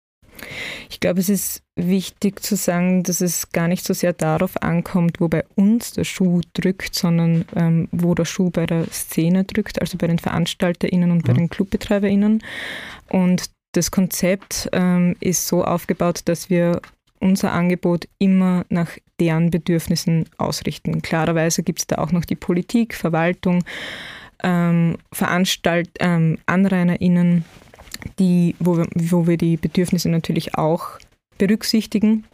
Ich 0.89 1.01
glaube, 1.01 1.21
es 1.21 1.29
ist 1.29 1.63
wichtig 1.77 2.43
zu 2.43 2.57
sagen, 2.57 3.03
dass 3.03 3.21
es 3.21 3.51
gar 3.51 3.69
nicht 3.69 3.85
so 3.85 3.95
sehr 3.95 4.13
darauf 4.13 4.61
ankommt, 4.63 5.21
wo 5.21 5.29
bei 5.29 5.45
uns 5.55 5.93
der 5.93 6.05
Schuh 6.05 6.41
drückt, 6.55 6.95
sondern 6.95 7.45
ähm, 7.55 7.89
wo 7.93 8.15
der 8.15 8.25
Schuh 8.25 8.51
bei 8.51 8.67
der 8.67 8.87
Szene 8.91 9.45
drückt, 9.45 9.81
also 9.81 9.99
bei 9.99 10.07
den 10.07 10.19
VeranstalterInnen 10.19 11.11
und 11.11 11.25
bei 11.25 11.33
mhm. 11.33 11.39
den 11.39 11.51
ClubbetreiberInnen. 11.51 12.43
Und 13.11 13.51
das 13.73 13.91
Konzept 13.91 14.69
ähm, 14.73 15.17
ist 15.21 15.47
so 15.47 15.65
aufgebaut, 15.65 16.21
dass 16.27 16.51
wir 16.51 16.81
unser 17.23 17.53
Angebot 17.53 18.09
immer 18.19 18.65
nach 18.69 18.91
deren 19.21 19.51
Bedürfnissen 19.51 20.29
ausrichten. 20.37 21.03
Klarerweise 21.03 21.63
gibt 21.63 21.79
es 21.79 21.87
da 21.87 21.97
auch 21.97 22.13
noch 22.13 22.25
die 22.25 22.37
Politik, 22.37 22.95
Verwaltung, 22.95 23.65
ähm, 24.43 24.97
Veranstalt, 25.13 25.91
ähm, 26.01 26.39
AnrainerInnen, 26.47 27.45
die, 28.19 28.57
wo, 28.59 28.77
wir, 28.79 28.87
wo 28.95 29.27
wir 29.27 29.37
die 29.37 29.57
Bedürfnisse 29.57 30.09
natürlich 30.09 30.57
auch 30.57 30.99
berücksichtigen. 31.39 32.25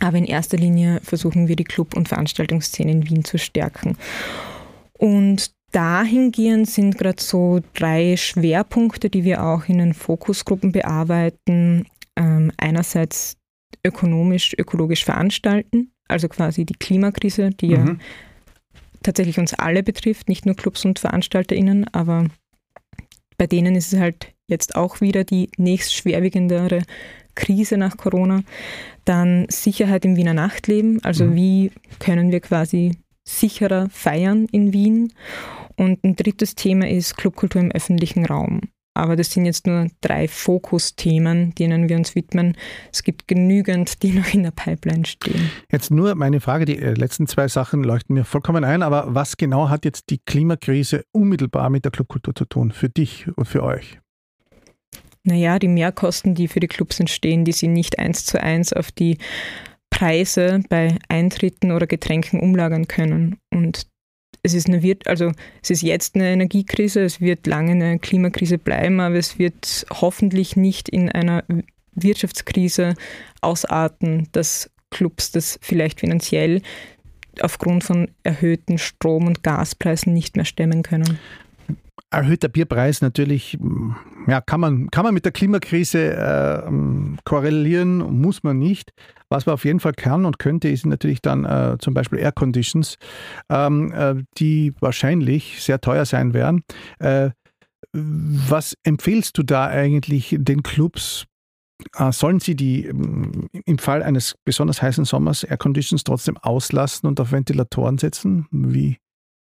Aber 0.00 0.16
in 0.16 0.24
erster 0.24 0.56
Linie 0.56 1.00
versuchen 1.02 1.46
wir 1.46 1.56
die 1.56 1.64
Club- 1.64 1.96
und 1.96 2.08
Veranstaltungsszene 2.08 2.90
in 2.90 3.08
Wien 3.08 3.24
zu 3.24 3.38
stärken. 3.38 3.96
Und 4.98 5.52
dahingehend 5.72 6.68
sind 6.68 6.96
gerade 6.98 7.22
so 7.22 7.60
drei 7.74 8.16
Schwerpunkte, 8.16 9.10
die 9.10 9.24
wir 9.24 9.44
auch 9.44 9.68
in 9.68 9.78
den 9.78 9.94
Fokusgruppen 9.94 10.72
bearbeiten. 10.72 11.86
Ähm, 12.16 12.52
einerseits 12.56 13.36
ökonomisch, 13.84 14.54
ökologisch 14.58 15.04
veranstalten, 15.04 15.92
also 16.08 16.28
quasi 16.28 16.64
die 16.64 16.74
Klimakrise, 16.74 17.50
die 17.50 17.76
mhm. 17.76 17.86
ja 17.86 17.96
tatsächlich 19.04 19.38
uns 19.38 19.54
alle 19.54 19.82
betrifft, 19.82 20.28
nicht 20.28 20.46
nur 20.46 20.56
Clubs 20.56 20.84
und 20.84 20.98
VeranstalterInnen, 20.98 21.86
aber 21.92 22.26
bei 23.36 23.46
denen 23.46 23.76
ist 23.76 23.92
es 23.92 24.00
halt 24.00 24.34
jetzt 24.48 24.74
auch 24.74 25.00
wieder 25.00 25.24
die 25.24 25.50
nächst 25.56 25.94
schwerwiegendere 25.94 26.82
Krise 27.34 27.76
nach 27.76 27.96
Corona. 27.96 28.42
Dann 29.04 29.46
Sicherheit 29.48 30.04
im 30.04 30.16
Wiener 30.16 30.34
Nachtleben, 30.34 31.02
also 31.04 31.26
mhm. 31.26 31.36
wie 31.36 31.72
können 31.98 32.32
wir 32.32 32.40
quasi 32.40 32.96
sicherer 33.24 33.88
feiern 33.90 34.46
in 34.50 34.72
Wien. 34.72 35.12
Und 35.76 36.04
ein 36.04 36.14
drittes 36.14 36.54
Thema 36.54 36.88
ist 36.88 37.16
Clubkultur 37.16 37.60
im 37.60 37.72
öffentlichen 37.72 38.26
Raum. 38.26 38.60
Aber 38.94 39.16
das 39.16 39.32
sind 39.32 39.44
jetzt 39.44 39.66
nur 39.66 39.88
drei 40.00 40.28
Fokusthemen, 40.28 41.54
denen 41.56 41.88
wir 41.88 41.96
uns 41.96 42.14
widmen. 42.14 42.56
Es 42.92 43.02
gibt 43.02 43.26
genügend, 43.26 44.02
die 44.02 44.12
noch 44.12 44.32
in 44.32 44.44
der 44.44 44.52
Pipeline 44.52 45.04
stehen. 45.04 45.50
Jetzt 45.70 45.90
nur 45.90 46.14
meine 46.14 46.40
Frage, 46.40 46.64
die 46.64 46.78
äh, 46.78 46.94
letzten 46.94 47.26
zwei 47.26 47.48
Sachen 47.48 47.82
leuchten 47.82 48.14
mir 48.14 48.24
vollkommen 48.24 48.64
ein, 48.64 48.82
aber 48.82 49.14
was 49.14 49.36
genau 49.36 49.68
hat 49.68 49.84
jetzt 49.84 50.10
die 50.10 50.18
Klimakrise 50.18 51.04
unmittelbar 51.12 51.70
mit 51.70 51.84
der 51.84 51.92
Clubkultur 51.92 52.34
zu 52.34 52.44
tun, 52.44 52.70
für 52.70 52.88
dich 52.88 53.26
und 53.36 53.46
für 53.46 53.64
euch? 53.64 53.98
Naja, 55.24 55.58
die 55.58 55.68
Mehrkosten, 55.68 56.34
die 56.34 56.48
für 56.48 56.60
die 56.60 56.68
Clubs 56.68 57.00
entstehen, 57.00 57.44
die 57.44 57.52
sind 57.52 57.72
nicht 57.72 57.98
eins 57.98 58.24
zu 58.24 58.40
eins 58.40 58.72
auf 58.72 58.92
die 58.92 59.18
Preise 59.90 60.60
bei 60.68 60.98
Eintritten 61.08 61.72
oder 61.72 61.86
Getränken 61.86 62.40
umlagern 62.40 62.88
können. 62.88 63.38
Und 63.52 63.86
es 64.44 64.54
ist 64.54 64.68
eine 64.68 64.82
wird 64.82 65.08
also 65.08 65.32
es 65.62 65.70
ist 65.70 65.82
jetzt 65.82 66.14
eine 66.14 66.30
Energiekrise, 66.30 67.02
es 67.02 67.20
wird 67.20 67.46
lange 67.48 67.72
eine 67.72 67.98
Klimakrise 67.98 68.58
bleiben, 68.58 69.00
aber 69.00 69.16
es 69.16 69.38
wird 69.38 69.86
hoffentlich 69.90 70.54
nicht 70.54 70.88
in 70.88 71.10
einer 71.10 71.42
Wirtschaftskrise 71.94 72.94
ausarten, 73.40 74.28
dass 74.32 74.70
Clubs 74.90 75.32
das 75.32 75.58
vielleicht 75.60 76.00
finanziell 76.00 76.62
aufgrund 77.40 77.82
von 77.82 78.10
erhöhten 78.22 78.78
Strom- 78.78 79.26
und 79.26 79.42
Gaspreisen 79.42 80.12
nicht 80.12 80.36
mehr 80.36 80.44
stemmen 80.44 80.82
können 80.84 81.18
erhöhter 82.14 82.48
Bierpreis 82.48 83.00
natürlich, 83.00 83.58
ja, 84.26 84.40
kann 84.40 84.60
man, 84.60 84.90
kann 84.90 85.04
man 85.04 85.14
mit 85.14 85.24
der 85.24 85.32
Klimakrise 85.32 86.14
äh, 86.14 86.70
korrelieren, 87.24 87.98
muss 87.98 88.42
man 88.42 88.58
nicht. 88.58 88.92
Was 89.28 89.46
man 89.46 89.54
auf 89.54 89.64
jeden 89.64 89.80
Fall 89.80 89.94
kann 89.94 90.24
und 90.24 90.38
könnte, 90.38 90.68
ist 90.68 90.86
natürlich 90.86 91.20
dann 91.20 91.44
äh, 91.44 91.76
zum 91.78 91.94
Beispiel 91.94 92.18
Air 92.18 92.32
Conditions, 92.32 92.96
ähm, 93.50 93.92
äh, 93.92 94.14
die 94.38 94.72
wahrscheinlich 94.80 95.62
sehr 95.62 95.80
teuer 95.80 96.04
sein 96.04 96.34
werden. 96.34 96.62
Äh, 96.98 97.30
was 97.92 98.74
empfehlst 98.84 99.36
du 99.38 99.42
da 99.42 99.66
eigentlich 99.66 100.36
den 100.38 100.62
Clubs? 100.62 101.26
Äh, 101.96 102.12
sollen 102.12 102.40
sie 102.40 102.54
die 102.54 102.84
im 102.84 103.78
Fall 103.78 104.02
eines 104.02 104.34
besonders 104.44 104.82
heißen 104.82 105.04
Sommers 105.04 105.42
Air 105.42 105.58
Conditions 105.58 106.04
trotzdem 106.04 106.36
auslassen 106.36 107.06
und 107.08 107.20
auf 107.20 107.32
Ventilatoren 107.32 107.98
setzen? 107.98 108.46
Wie, 108.50 108.98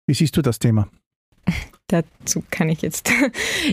wie 0.08 0.14
siehst 0.14 0.38
du 0.38 0.42
das 0.42 0.60
Thema? 0.60 0.88
Dazu 1.88 2.44
kann 2.50 2.70
ich 2.70 2.82
jetzt 2.82 3.12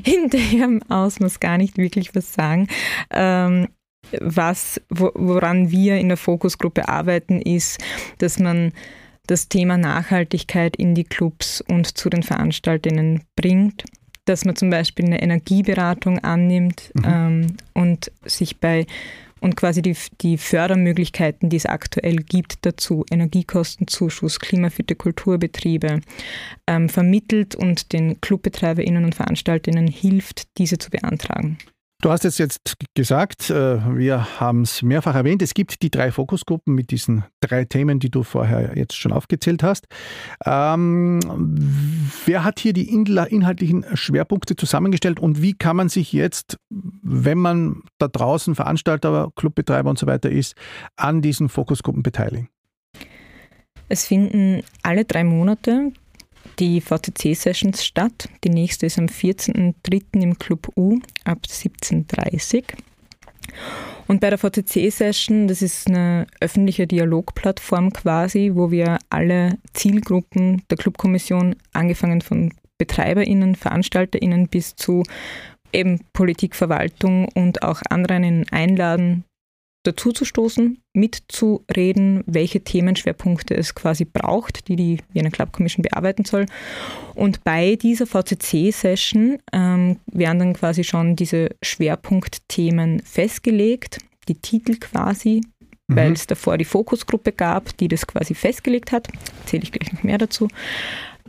in 0.04 0.28
dem 0.30 0.82
Ausmaß 0.88 1.40
gar 1.40 1.56
nicht 1.58 1.78
wirklich 1.78 2.14
was 2.14 2.32
sagen. 2.32 2.68
Ähm, 3.10 3.68
was, 4.20 4.80
woran 4.88 5.70
wir 5.70 5.98
in 5.98 6.08
der 6.08 6.16
Fokusgruppe 6.16 6.88
arbeiten, 6.88 7.40
ist, 7.40 7.82
dass 8.18 8.38
man 8.38 8.72
das 9.26 9.48
Thema 9.48 9.76
Nachhaltigkeit 9.76 10.76
in 10.76 10.94
die 10.94 11.04
Clubs 11.04 11.60
und 11.60 11.98
zu 11.98 12.08
den 12.08 12.22
Veranstaltungen 12.22 13.24
bringt, 13.36 13.84
dass 14.24 14.44
man 14.44 14.56
zum 14.56 14.70
Beispiel 14.70 15.06
eine 15.06 15.22
Energieberatung 15.22 16.18
annimmt 16.18 16.90
mhm. 16.94 17.04
ähm, 17.04 17.56
und 17.74 18.10
sich 18.24 18.58
bei 18.58 18.86
und 19.40 19.56
quasi 19.56 19.82
die, 19.82 19.96
die 20.20 20.38
Fördermöglichkeiten, 20.38 21.48
die 21.48 21.56
es 21.56 21.66
aktuell 21.66 22.16
gibt 22.16 22.66
dazu, 22.66 23.04
Energiekostenzuschuss, 23.10 24.40
klimafitte 24.40 24.94
Kulturbetriebe, 24.94 26.00
ähm, 26.66 26.88
vermittelt 26.88 27.54
und 27.54 27.92
den 27.92 28.20
ClubbetreiberInnen 28.20 29.04
und 29.04 29.14
VeranstalterInnen 29.14 29.88
hilft, 29.88 30.58
diese 30.58 30.78
zu 30.78 30.90
beantragen. 30.90 31.58
Du 32.00 32.12
hast 32.12 32.24
es 32.24 32.38
jetzt 32.38 32.76
gesagt, 32.94 33.50
äh, 33.50 33.96
wir 33.96 34.38
haben 34.38 34.62
es 34.62 34.82
mehrfach 34.82 35.16
erwähnt, 35.16 35.42
es 35.42 35.52
gibt 35.52 35.82
die 35.82 35.90
drei 35.90 36.12
Fokusgruppen 36.12 36.72
mit 36.72 36.92
diesen 36.92 37.24
drei 37.40 37.64
Themen, 37.64 37.98
die 37.98 38.08
du 38.08 38.22
vorher 38.22 38.76
jetzt 38.76 38.94
schon 38.94 39.10
aufgezählt 39.10 39.64
hast. 39.64 39.88
Ähm, 40.46 41.18
wer 42.24 42.44
hat 42.44 42.60
hier 42.60 42.72
die 42.72 42.88
inhaltlichen 42.88 43.84
Schwerpunkte 43.94 44.54
zusammengestellt 44.54 45.18
und 45.18 45.42
wie 45.42 45.54
kann 45.54 45.74
man 45.74 45.88
sich 45.88 46.12
jetzt, 46.12 46.58
wenn 46.70 47.38
man 47.38 47.82
da 47.98 48.06
draußen 48.06 48.54
Veranstalter, 48.54 49.32
Clubbetreiber 49.34 49.90
und 49.90 49.98
so 49.98 50.06
weiter 50.06 50.30
ist, 50.30 50.54
an 50.94 51.20
diesen 51.20 51.48
Fokusgruppen 51.48 52.04
beteiligen? 52.04 52.48
Es 53.88 54.06
finden 54.06 54.62
alle 54.84 55.04
drei 55.04 55.24
Monate 55.24 55.90
die 56.58 56.80
VCC-Sessions 56.80 57.84
statt. 57.84 58.28
Die 58.44 58.50
nächste 58.50 58.86
ist 58.86 58.98
am 58.98 59.06
14.03. 59.06 60.22
im 60.22 60.38
Club 60.38 60.68
U 60.76 60.98
ab 61.24 61.38
17.30 61.46 62.56
Uhr. 62.56 62.62
Und 64.06 64.20
bei 64.20 64.30
der 64.30 64.38
VCC-Session, 64.38 65.48
das 65.48 65.62
ist 65.62 65.86
eine 65.86 66.26
öffentliche 66.40 66.86
Dialogplattform 66.86 67.92
quasi, 67.92 68.52
wo 68.54 68.70
wir 68.70 68.98
alle 69.10 69.58
Zielgruppen 69.74 70.62
der 70.70 70.78
Clubkommission, 70.78 71.56
angefangen 71.72 72.22
von 72.22 72.52
BetreiberInnen, 72.78 73.54
VeranstalterInnen 73.54 74.48
bis 74.48 74.76
zu 74.76 75.02
eben 75.72 76.00
Politik, 76.12 76.54
Verwaltung 76.54 77.28
und 77.34 77.62
auch 77.62 77.82
anderen 77.90 78.48
einladen, 78.50 79.24
dazuzustoßen, 79.84 80.82
mitzureden, 80.92 82.22
welche 82.26 82.62
Themenschwerpunkte 82.62 83.54
es 83.54 83.74
quasi 83.74 84.04
braucht, 84.04 84.68
die 84.68 84.76
die 84.76 84.98
Vienna 85.12 85.30
Club 85.30 85.52
Commission 85.52 85.82
bearbeiten 85.82 86.24
soll. 86.24 86.46
Und 87.14 87.44
bei 87.44 87.76
dieser 87.76 88.06
VCC-Session 88.06 89.38
ähm, 89.52 89.98
werden 90.06 90.38
dann 90.38 90.52
quasi 90.54 90.84
schon 90.84 91.16
diese 91.16 91.50
Schwerpunktthemen 91.62 93.00
festgelegt, 93.00 93.98
die 94.28 94.34
Titel 94.34 94.76
quasi, 94.76 95.42
mhm. 95.86 95.96
weil 95.96 96.12
es 96.12 96.26
davor 96.26 96.58
die 96.58 96.64
Fokusgruppe 96.64 97.32
gab, 97.32 97.76
die 97.78 97.88
das 97.88 98.06
quasi 98.06 98.34
festgelegt 98.34 98.92
hat. 98.92 99.08
Erzähle 99.40 99.62
ich 99.62 99.72
gleich 99.72 99.92
noch 99.92 100.02
mehr 100.02 100.18
dazu. 100.18 100.48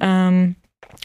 Ähm, 0.01 0.55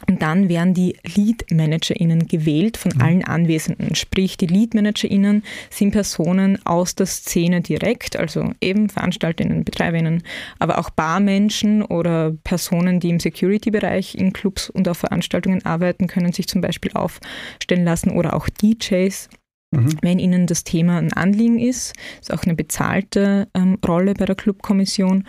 und 0.09 0.23
dann 0.23 0.49
werden 0.49 0.75
die 0.75 0.97
Lead-ManagerInnen 1.15 2.27
gewählt 2.27 2.77
von 2.77 2.93
mhm. 2.95 3.01
allen 3.01 3.25
Anwesenden. 3.25 3.95
Sprich, 3.95 4.37
die 4.37 4.47
Lead-ManagerInnen 4.47 5.43
sind 5.71 5.93
Personen 5.93 6.65
aus 6.67 6.95
der 6.95 7.07
Szene 7.07 7.61
direkt, 7.61 8.17
also 8.17 8.53
eben 8.61 8.89
VeranstalterInnen, 8.89 9.65
BetreiberInnen, 9.65 10.23
aber 10.59 10.79
auch 10.79 10.91
Barmenschen 10.91 11.83
oder 11.83 12.33
Personen, 12.45 13.01
die 13.01 13.11
im 13.11 13.21
Security-Bereich 13.21 14.15
in 14.15 14.33
Clubs 14.33 14.69
und 14.69 14.89
auf 14.89 14.99
Veranstaltungen 14.99 15.65
arbeiten, 15.65 16.07
können 16.07 16.33
sich 16.33 16.49
zum 16.49 16.61
Beispiel 16.61 16.93
aufstellen 16.95 17.85
lassen 17.85 18.11
oder 18.11 18.35
auch 18.35 18.49
DJs. 18.49 19.29
Mhm. 19.71 19.97
Wenn 20.03 20.19
Ihnen 20.19 20.47
das 20.47 20.65
Thema 20.65 20.99
ein 20.99 21.13
Anliegen 21.13 21.59
ist, 21.59 21.95
ist 22.21 22.33
auch 22.33 22.43
eine 22.43 22.55
bezahlte 22.55 23.49
ähm, 23.55 23.79
Rolle 23.87 24.15
bei 24.15 24.25
der 24.25 24.37
Clubkommission. 24.37 25.25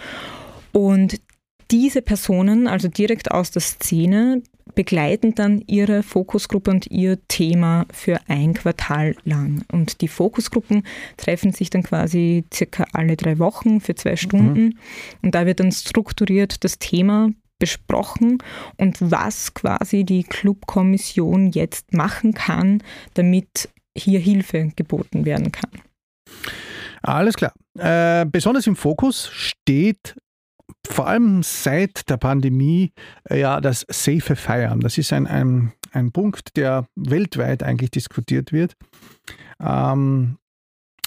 Und 0.71 1.21
diese 1.71 2.01
Personen, 2.01 2.67
also 2.67 2.87
direkt 2.87 3.31
aus 3.31 3.51
der 3.51 3.61
Szene, 3.61 4.41
begleiten 4.73 5.35
dann 5.35 5.61
ihre 5.67 6.03
Fokusgruppe 6.03 6.71
und 6.71 6.87
ihr 6.87 7.19
Thema 7.27 7.85
für 7.91 8.19
ein 8.27 8.53
Quartal 8.53 9.15
lang. 9.23 9.63
Und 9.71 10.01
die 10.01 10.07
Fokusgruppen 10.07 10.83
treffen 11.17 11.53
sich 11.53 11.69
dann 11.69 11.83
quasi 11.83 12.43
circa 12.53 12.85
alle 12.93 13.15
drei 13.15 13.39
Wochen 13.39 13.79
für 13.79 13.95
zwei 13.95 14.15
Stunden. 14.15 14.63
Mhm. 14.63 14.77
Und 15.21 15.35
da 15.35 15.45
wird 15.45 15.59
dann 15.59 15.71
strukturiert 15.71 16.63
das 16.63 16.79
Thema 16.79 17.29
besprochen 17.57 18.39
und 18.77 18.97
was 18.99 19.53
quasi 19.53 20.03
die 20.03 20.23
Clubkommission 20.23 21.51
jetzt 21.51 21.93
machen 21.93 22.33
kann, 22.33 22.83
damit 23.13 23.69
hier 23.97 24.19
Hilfe 24.19 24.71
geboten 24.75 25.23
werden 25.23 25.51
kann. 25.53 25.71
Alles 27.01 27.35
klar. 27.35 27.53
Äh, 27.77 28.25
besonders 28.25 28.67
im 28.67 28.75
Fokus 28.75 29.29
steht 29.31 30.15
vor 30.85 31.07
allem 31.07 31.43
seit 31.43 32.09
der 32.09 32.17
Pandemie 32.17 32.93
äh, 33.29 33.39
ja 33.39 33.61
das 33.61 33.85
safe 33.89 34.35
Feiern. 34.35 34.79
Das 34.79 34.97
ist 34.97 35.13
ein, 35.13 35.27
ein, 35.27 35.73
ein 35.91 36.11
Punkt, 36.11 36.57
der 36.57 36.87
weltweit 36.95 37.63
eigentlich 37.63 37.91
diskutiert 37.91 38.51
wird. 38.51 38.75
Ähm, 39.59 40.37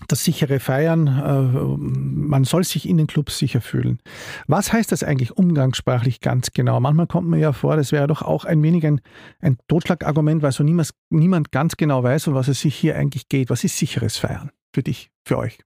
das 0.07 0.23
sichere 0.23 0.61
Feiern, 0.61 1.09
äh, 1.09 1.77
man 1.77 2.45
soll 2.45 2.63
sich 2.63 2.89
in 2.89 2.99
den 2.99 3.09
Clubs 3.09 3.39
sicher 3.39 3.61
fühlen. 3.61 3.99
Was 4.47 4.73
heißt 4.73 4.93
das 4.93 5.03
eigentlich 5.03 5.37
umgangssprachlich 5.37 6.21
ganz 6.21 6.53
genau? 6.53 6.79
Manchmal 6.79 7.09
kommt 7.09 7.29
mir 7.29 7.39
ja 7.39 7.53
vor, 7.53 7.77
das 7.77 7.91
wäre 7.91 8.07
doch 8.07 8.23
auch 8.23 8.45
ein 8.45 8.63
wenig 8.63 8.87
ein, 8.87 9.01
ein 9.41 9.59
Totschlagargument, 9.67 10.43
weil 10.43 10.53
so 10.53 10.63
niemand, 10.63 10.91
niemand 11.11 11.51
ganz 11.51 11.77
genau 11.77 12.03
weiß, 12.03 12.29
um 12.29 12.35
was 12.35 12.49
es 12.49 12.61
sich 12.61 12.77
hier 12.77 12.97
eigentlich 12.97 13.29
geht. 13.29 13.51
Was 13.51 13.65
ist 13.65 13.77
sicheres 13.77 14.17
Feiern 14.17 14.51
für 14.73 14.83
dich, 14.83 15.11
für 15.25 15.39
euch? 15.39 15.59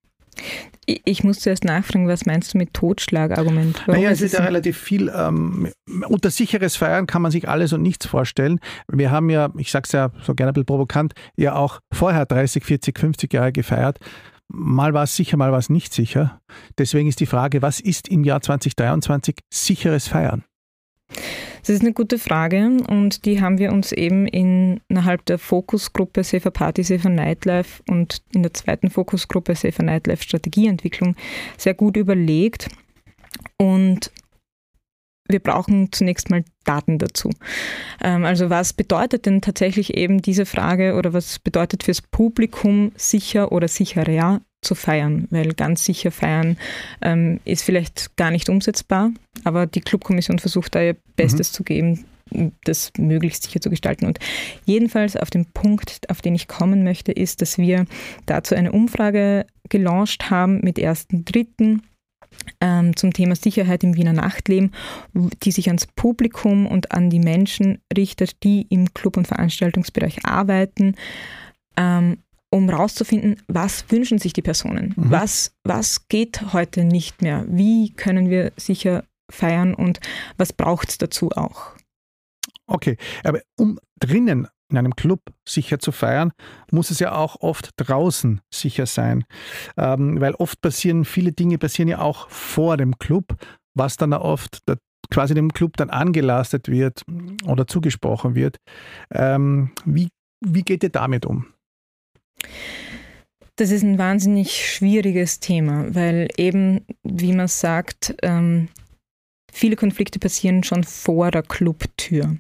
Ich 0.87 1.23
muss 1.23 1.39
zuerst 1.39 1.65
nachfragen, 1.65 2.09
was 2.09 2.27
meinst 2.27 2.55
du 2.55 2.59
mit 2.59 2.75
Totschlagargument? 2.75 3.83
Warum 3.87 4.01
naja, 4.01 4.11
es 4.11 4.21
ist 4.21 4.35
ja 4.35 4.41
relativ 4.41 4.77
viel. 4.77 5.13
Ähm, 5.15 5.71
unter 6.09 6.31
sicheres 6.31 6.75
Feiern 6.75 7.07
kann 7.07 7.23
man 7.23 7.31
sich 7.31 7.49
alles 7.49 7.73
und 7.73 7.83
nichts 7.83 8.07
vorstellen. 8.07 8.59
Wir 8.89 9.13
haben 9.13 9.31
ja, 9.31 9.51
ich 9.57 9.71
sage 9.71 9.85
es 9.87 9.93
ja 9.93 10.11
so 10.23 10.35
gerne 10.35 10.51
ein 10.51 10.55
bisschen 10.55 10.67
provokant, 10.67 11.15
ja 11.37 11.55
auch 11.55 11.79
vorher 11.93 12.27
30, 12.27 12.65
40, 12.65 12.99
50 12.99 13.33
Jahre 13.33 13.53
gefeiert. 13.53 13.99
Mal 14.49 14.93
war 14.93 15.05
es 15.05 15.15
sicher, 15.15 15.37
mal 15.37 15.53
war 15.53 15.61
es 15.61 15.71
nicht 15.71 15.95
sicher. 15.95 16.41
Deswegen 16.79 17.09
ist 17.09 17.21
die 17.21 17.27
Frage, 17.27 17.63
was 17.63 17.79
ist 17.79 18.09
im 18.09 18.25
Jahr 18.25 18.43
2023 18.43 19.37
sicheres 19.53 20.09
Feiern? 20.09 20.45
Das 21.63 21.71
ist 21.71 21.83
eine 21.83 21.93
gute 21.93 22.19
Frage 22.19 22.79
und 22.89 23.25
die 23.25 23.41
haben 23.41 23.59
wir 23.59 23.73
uns 23.73 23.93
eben 23.93 24.27
innerhalb 24.27 25.25
der 25.27 25.39
Fokusgruppe 25.39 26.25
Safer 26.25 26.51
Party, 26.51 26.83
Safer 26.83 27.09
Nightlife 27.09 27.85
und 27.89 28.21
in 28.35 28.43
der 28.43 28.53
zweiten 28.53 28.91
Fokusgruppe 28.91 29.55
Safer 29.55 29.85
Nightlife 29.85 30.25
Strategieentwicklung 30.25 31.15
sehr 31.57 31.75
gut 31.75 31.97
überlegt. 31.97 32.69
Und 33.59 34.11
wir 35.29 35.39
brauchen 35.39 35.93
zunächst 35.93 36.31
mal 36.31 36.45
Daten 36.65 36.99
dazu. 36.99 37.31
Ähm, 38.03 38.25
also 38.25 38.51
was 38.51 38.73
bedeutet 38.73 39.27
denn 39.27 39.41
tatsächlich 39.41 39.95
eben 39.97 40.21
diese 40.21 40.47
Frage 40.47 40.95
oder 40.97 41.13
was 41.13 41.39
bedeutet 41.39 41.85
fürs 41.85 42.03
Publikum 42.03 42.91
sicher 42.97 43.53
oder 43.53 43.69
sicherer 43.69 44.41
zu 44.63 44.75
feiern, 44.75 45.27
weil 45.31 45.53
ganz 45.55 45.85
sicher 45.85 46.11
feiern 46.11 46.57
ähm, 47.03 47.41
ist 47.45 47.65
vielleicht 47.65 48.17
gar 48.17 48.31
nicht 48.31 48.49
umsetzbar, 48.49 49.11
aber 49.45 49.67
die 49.67 49.81
Clubkommission 49.81 50.39
versucht 50.39 50.75
da 50.75 50.83
ihr 50.83 50.97
Bestes 51.17 51.53
mhm. 51.53 51.55
zu 51.55 51.65
geben, 51.65 52.05
das 52.65 52.93
möglichst 52.97 53.45
sicher 53.45 53.61
zu 53.61 53.71
gestalten. 53.71 54.07
Und 54.07 54.19
jedenfalls 54.65 55.17
auf 55.17 55.31
den 55.31 55.47
Punkt, 55.47 56.09
auf 56.09 56.23
den 56.23 56.35
ich 56.35 56.49
kommen 56.49 56.85
möchte, 56.85 57.13
ist, 57.13 57.43
dass 57.43 57.59
wir 57.59 57.85
dazu 58.27 58.55
eine 58.55 58.73
Umfrage 58.73 59.47
gelauncht 59.69 60.31
haben 60.31 60.61
mit 60.63 60.79
1.3. 60.79 61.81
Ähm, 62.63 62.97
zum 62.97 63.13
Thema 63.13 63.37
Sicherheit 63.37 63.85
im 63.85 63.95
Wiener 63.95 64.15
Nachtleben, 64.15 64.73
die 65.43 65.53
sich 65.53 65.69
ans 65.69 65.87
Publikum 65.87 66.67
und 66.67 66.91
an 66.91 67.11
die 67.11 67.19
Menschen 67.19 67.79
richtet, 67.95 68.43
die 68.43 68.67
im 68.71 68.95
Club- 68.95 69.19
und 69.19 69.29
Veranstaltungsbereich 69.29 70.25
arbeiten. 70.25 70.97
Ähm, 71.77 72.19
um 72.53 72.69
herauszufinden, 72.69 73.37
was 73.49 73.91
wünschen 73.91 74.19
sich 74.19 74.33
die 74.33 74.43
Personen? 74.43 74.95
Mhm. 74.97 75.11
Was, 75.11 75.55
was 75.65 76.09
geht 76.09 76.53
heute 76.53 76.85
nicht 76.85 77.23
mehr? 77.23 77.47
Wie 77.49 77.93
können 77.95 78.29
wir 78.29 78.53
sicher 78.57 79.05
feiern 79.31 79.75
und 79.75 80.01
was 80.37 80.53
braucht 80.53 80.91
es 80.91 80.99
dazu 80.99 81.31
auch? 81.33 81.75
Okay, 82.67 82.97
aber 83.25 83.41
um 83.59 83.79
drinnen 83.99 84.49
in 84.71 84.79
einem 84.79 84.97
Club 84.97 85.21
sicher 85.47 85.79
zu 85.79 85.93
feiern, 85.93 86.33
muss 86.71 86.91
es 86.91 86.99
ja 86.99 87.15
auch 87.15 87.37
oft 87.41 87.71
draußen 87.77 88.41
sicher 88.53 88.87
sein. 88.87 89.25
Ähm, 89.77 90.21
weil 90.21 90.35
oft 90.35 90.61
passieren, 90.61 91.05
viele 91.05 91.33
Dinge 91.33 91.59
passieren 91.59 91.89
ja 91.89 92.01
auch 92.01 92.29
vor 92.31 92.77
dem 92.77 92.99
Club, 92.99 93.37
was 93.75 93.97
dann 93.97 94.13
oft 94.13 94.67
der, 94.69 94.79
quasi 95.11 95.35
dem 95.35 95.53
Club 95.53 95.77
dann 95.77 95.91
angelastet 95.91 96.69
wird 96.69 97.03
oder 97.45 97.67
zugesprochen 97.67 98.35
wird. 98.35 98.57
Ähm, 99.11 99.73
wie, 99.85 100.09
wie 100.41 100.63
geht 100.63 100.83
ihr 100.83 100.91
damit 100.91 101.27
um? 101.27 101.52
Das 103.57 103.71
ist 103.71 103.83
ein 103.83 103.99
wahnsinnig 103.99 104.67
schwieriges 104.67 105.41
Thema, 105.41 105.95
weil 105.95 106.29
eben, 106.37 106.85
wie 107.03 107.33
man 107.33 107.49
sagt, 107.49 108.15
ähm, 108.23 108.69
viele 109.53 109.77
Konflikte 109.77 110.19
passieren 110.19 110.65
schon 110.65 110.85
vor 110.85 111.31
der 111.31 111.43
Clubtür. 111.43 112.39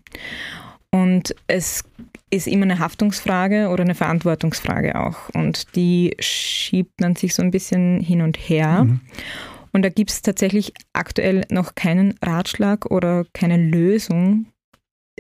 Und 0.91 1.35
es 1.47 1.85
ist 2.31 2.47
immer 2.47 2.65
eine 2.65 2.79
Haftungsfrage 2.79 3.69
oder 3.69 3.85
eine 3.85 3.95
Verantwortungsfrage 3.95 4.99
auch. 4.99 5.29
Und 5.35 5.77
die 5.77 6.17
schiebt 6.19 7.01
man 7.01 7.15
sich 7.15 7.35
so 7.35 7.43
ein 7.43 7.51
bisschen 7.51 8.01
hin 8.01 8.23
und 8.23 8.37
her. 8.37 8.85
Mhm. 8.85 9.01
Und 9.73 9.83
da 9.83 9.89
gibt 9.89 10.11
es 10.11 10.23
tatsächlich 10.23 10.73
aktuell 10.93 11.47
noch 11.51 11.75
keinen 11.75 12.15
Ratschlag 12.23 12.87
oder 12.91 13.25
keine 13.33 13.57
Lösung 13.57 14.47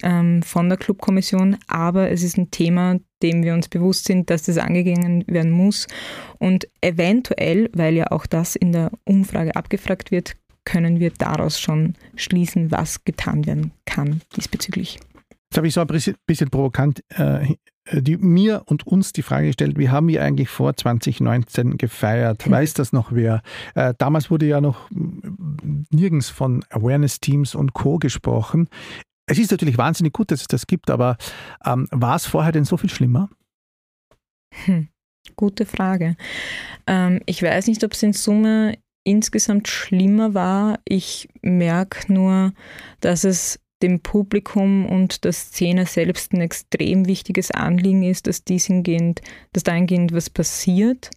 ähm, 0.03 0.43
von 0.43 0.69
der 0.69 0.79
Clubkommission, 0.79 1.59
aber 1.67 2.11
es 2.11 2.23
ist 2.23 2.39
ein 2.39 2.51
Thema, 2.51 2.99
dem 3.23 3.43
wir 3.43 3.55
uns 3.55 3.69
bewusst 3.69 4.07
sind, 4.07 4.31
dass 4.31 4.45
das 4.45 4.59
angegangen 4.59 5.25
werden 5.27 5.51
muss. 5.51 5.87
Und 6.39 6.67
eventuell, 6.81 7.71
weil 7.75 7.95
ja 7.95 8.11
auch 8.11 8.27
das 8.27 8.57
in 8.57 8.73
der 8.73 8.91
Umfrage 9.05 9.55
abgefragt 9.55 10.11
wird, 10.11 10.35
können 10.65 11.01
wir 11.01 11.11
daraus 11.11 11.61
schon 11.61 11.95
schließen, 12.17 12.71
was 12.71 13.05
getan 13.05 13.47
werden 13.47 13.73
kann 13.85 14.21
diesbezüglich. 14.37 14.99
Jetzt 15.51 15.59
habe 15.59 15.67
ich 15.67 15.75
so 15.75 15.83
ein 15.83 16.17
bisschen 16.27 16.49
provokant 16.49 17.03
äh, 17.11 17.55
die, 17.91 18.17
mir 18.17 18.63
und 18.67 18.87
uns 18.87 19.13
die 19.13 19.23
Frage 19.23 19.49
gestellt, 19.49 19.77
wie 19.77 19.91
haben 19.91 20.09
wir 20.09 20.23
eigentlich 20.23 20.49
vor 20.49 20.75
2019 20.75 21.79
gefeiert? 21.79 22.45
Hm. 22.45 22.53
Weiß 22.53 22.75
das 22.75 22.93
noch 22.93 23.13
wer? 23.13 23.43
Äh, 23.75 23.95
damals 23.99 24.31
wurde 24.31 24.47
ja 24.47 24.61
noch 24.61 24.89
nirgends 25.91 26.31
von 26.31 26.65
Awareness-Teams 26.71 27.55
und 27.55 27.75
Co. 27.75 27.99
gesprochen. 27.99 28.69
Es 29.27 29.39
ist 29.39 29.51
natürlich 29.51 29.79
wahnsinnig 29.79 30.13
gut, 30.13 30.31
dass 30.31 30.43
es 30.43 30.49
das 30.49 30.67
gibt, 30.67 30.91
aber 30.91 31.17
ähm, 31.65 31.87
war 31.91 32.17
es 32.17 32.27
vorher 32.27 32.53
denn 32.53 32.65
so 32.65 32.77
viel 32.77 32.91
schlimmer? 32.91 33.31
Hm, 34.65 34.89
gute 35.37 35.65
Frage. 35.65 36.17
Ähm, 36.87 37.21
ich 37.27 37.43
weiß 37.43 37.69
nicht, 37.69 37.85
ob 37.85 37.93
es 37.93 38.03
in 38.03 38.13
Summe 38.13 38.79
insgesamt 39.05 39.69
schlimmer 39.69 40.35
war. 40.35 40.79
Ich 40.85 41.29
merke 41.41 42.13
nur, 42.13 42.53
dass 43.01 43.25
es 43.25 43.59
dem 43.83 44.01
Publikum 44.01 44.87
und 44.87 45.25
der 45.25 45.33
Szene 45.33 45.87
selbst 45.87 46.33
ein 46.33 46.41
extrem 46.41 47.07
wichtiges 47.07 47.51
Anliegen 47.51 48.05
ist, 48.05 48.27
dass 48.27 48.45
dies 48.45 48.67
hingehend, 48.67 49.21
dass 49.53 49.65
dahingehend 49.65 50.13
was 50.13 50.31
passiert 50.31 51.11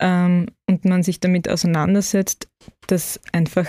ähm, 0.00 0.46
und 0.68 0.84
man 0.84 1.02
sich 1.02 1.20
damit 1.20 1.48
auseinandersetzt, 1.48 2.48
dass 2.88 3.20
einfach 3.32 3.66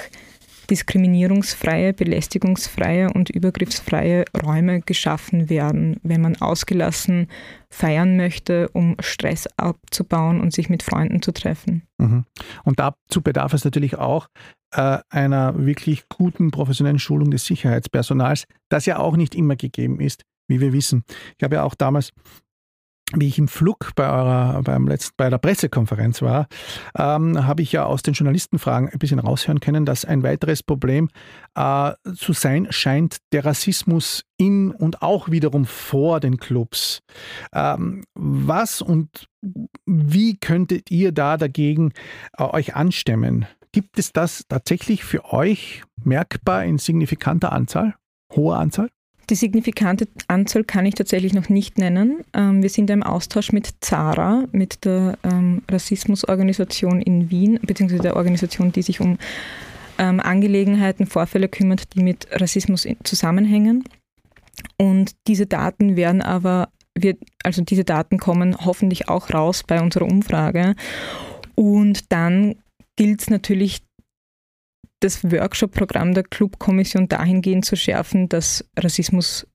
diskriminierungsfreie, 0.69 1.93
belästigungsfreie 1.93 3.11
und 3.11 3.29
übergriffsfreie 3.29 4.25
Räume 4.43 4.81
geschaffen 4.81 5.49
werden, 5.49 5.99
wenn 6.03 6.21
man 6.21 6.35
ausgelassen 6.37 7.27
feiern 7.69 8.15
möchte, 8.17 8.69
um 8.69 8.95
Stress 8.99 9.47
abzubauen 9.57 10.39
und 10.39 10.53
sich 10.53 10.69
mit 10.69 10.83
Freunden 10.83 11.21
zu 11.21 11.31
treffen. 11.31 11.83
Mhm. 11.97 12.25
Und 12.63 12.79
dazu 12.79 13.21
bedarf 13.21 13.53
es 13.53 13.65
natürlich 13.65 13.97
auch 13.97 14.27
äh, 14.71 14.99
einer 15.09 15.65
wirklich 15.65 16.07
guten 16.09 16.51
professionellen 16.51 16.99
Schulung 16.99 17.31
des 17.31 17.45
Sicherheitspersonals, 17.45 18.45
das 18.69 18.85
ja 18.85 18.99
auch 18.99 19.17
nicht 19.17 19.35
immer 19.35 19.55
gegeben 19.55 19.99
ist, 19.99 20.23
wie 20.47 20.61
wir 20.61 20.73
wissen. 20.73 21.03
Ich 21.37 21.43
habe 21.43 21.55
ja 21.55 21.63
auch 21.63 21.75
damals 21.75 22.11
wie 23.13 23.27
ich 23.27 23.37
im 23.37 23.47
Flug 23.47 23.91
bei 23.95 24.09
eurer, 24.09 24.61
beim 24.63 24.87
letzten, 24.87 25.13
bei 25.15 25.29
der 25.29 25.37
Pressekonferenz 25.37 26.21
war, 26.21 26.47
ähm, 26.97 27.45
habe 27.45 27.61
ich 27.61 27.71
ja 27.71 27.85
aus 27.85 28.01
den 28.01 28.13
Journalistenfragen 28.13 28.89
ein 28.89 28.99
bisschen 28.99 29.19
raushören 29.19 29.61
können, 29.61 29.85
dass 29.85 30.03
ein 30.03 30.23
weiteres 30.23 30.61
Problem 30.61 31.09
äh, 31.55 31.93
zu 32.15 32.33
sein 32.33 32.67
scheint 32.69 33.17
der 33.31 33.45
Rassismus 33.45 34.25
in 34.37 34.71
und 34.71 35.01
auch 35.01 35.29
wiederum 35.29 35.65
vor 35.65 36.19
den 36.19 36.37
Clubs. 36.37 36.99
Ähm, 37.53 38.03
was 38.13 38.81
und 38.81 39.27
wie 39.85 40.37
könntet 40.37 40.91
ihr 40.91 41.13
da 41.13 41.37
dagegen 41.37 41.93
äh, 42.37 42.43
euch 42.43 42.75
anstemmen? 42.75 43.45
Gibt 43.71 43.99
es 43.99 44.11
das 44.11 44.45
tatsächlich 44.49 45.03
für 45.05 45.31
euch 45.31 45.83
merkbar 46.03 46.65
in 46.65 46.77
signifikanter 46.77 47.53
Anzahl, 47.53 47.95
hoher 48.33 48.57
Anzahl? 48.57 48.89
Die 49.29 49.35
signifikante 49.35 50.07
Anzahl 50.27 50.63
kann 50.63 50.85
ich 50.85 50.95
tatsächlich 50.95 51.33
noch 51.33 51.49
nicht 51.49 51.77
nennen. 51.77 52.23
Ähm, 52.33 52.63
wir 52.63 52.69
sind 52.69 52.89
im 52.89 53.03
Austausch 53.03 53.51
mit 53.51 53.73
ZARA, 53.81 54.45
mit 54.53 54.85
der 54.85 55.17
ähm, 55.23 55.63
Rassismusorganisation 55.69 57.01
in 57.01 57.29
Wien, 57.29 57.59
beziehungsweise 57.61 58.03
der 58.03 58.15
Organisation, 58.15 58.71
die 58.71 58.81
sich 58.81 59.01
um 59.01 59.17
ähm, 59.97 60.21
Angelegenheiten, 60.21 61.07
Vorfälle 61.07 61.49
kümmert, 61.49 61.93
die 61.93 62.03
mit 62.03 62.27
Rassismus 62.31 62.87
zusammenhängen. 63.03 63.83
Und 64.77 65.11
diese 65.27 65.45
Daten 65.45 65.97
werden 65.97 66.21
aber, 66.21 66.69
wir, 66.97 67.17
also 67.43 67.61
diese 67.61 67.83
Daten 67.83 68.17
kommen 68.19 68.55
hoffentlich 68.57 69.09
auch 69.09 69.33
raus 69.33 69.63
bei 69.65 69.81
unserer 69.81 70.05
Umfrage. 70.05 70.75
Und 71.55 72.11
dann 72.11 72.55
gilt 72.95 73.21
es 73.21 73.29
natürlich, 73.29 73.81
das 74.99 75.23
Workshop-Programm 75.23 76.13
der 76.13 76.23
Clubkommission 76.23 77.07
dahingehend 77.07 77.65
zu 77.65 77.75
schärfen, 77.75 78.29
dass 78.29 78.65
Rassismus 78.77 79.47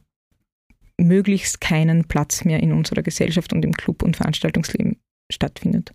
möglichst 0.98 1.60
keinen 1.60 2.04
Platz 2.04 2.44
mehr 2.44 2.60
in 2.60 2.72
unserer 2.72 3.02
Gesellschaft 3.02 3.52
und 3.52 3.64
im 3.64 3.72
Club- 3.72 4.02
und 4.02 4.16
Veranstaltungsleben 4.16 5.00
stattfindet. 5.30 5.92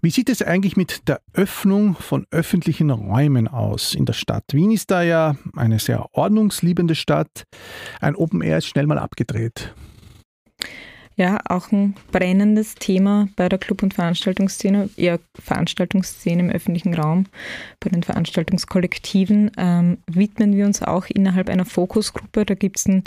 Wie 0.00 0.10
sieht 0.10 0.28
es 0.28 0.42
eigentlich 0.42 0.76
mit 0.76 1.08
der 1.08 1.22
Öffnung 1.32 1.94
von 1.94 2.26
öffentlichen 2.30 2.90
Räumen 2.90 3.48
aus 3.48 3.94
in 3.94 4.04
der 4.04 4.12
Stadt? 4.12 4.44
Wien 4.52 4.70
ist 4.70 4.90
da 4.90 5.02
ja 5.02 5.36
eine 5.56 5.78
sehr 5.78 6.06
ordnungsliebende 6.12 6.94
Stadt. 6.94 7.44
Ein 8.00 8.14
Open 8.14 8.42
Air 8.42 8.58
ist 8.58 8.66
schnell 8.66 8.86
mal 8.86 8.98
abgedreht. 8.98 9.74
Ja, 11.16 11.38
auch 11.48 11.70
ein 11.70 11.94
brennendes 12.10 12.74
Thema 12.74 13.28
bei 13.36 13.48
der 13.48 13.58
Club- 13.58 13.84
und 13.84 13.94
Veranstaltungsszene, 13.94 14.90
eher 14.96 15.20
Veranstaltungsszene 15.40 16.42
im 16.42 16.50
öffentlichen 16.50 16.94
Raum, 16.94 17.26
bei 17.78 17.88
den 17.88 18.02
Veranstaltungskollektiven, 18.02 19.52
ähm, 19.56 19.98
widmen 20.06 20.56
wir 20.56 20.66
uns 20.66 20.82
auch 20.82 21.06
innerhalb 21.06 21.48
einer 21.48 21.64
Fokusgruppe. 21.64 22.44
Da 22.44 22.54
gibt 22.54 22.78
es 22.78 22.86
ein 22.86 23.04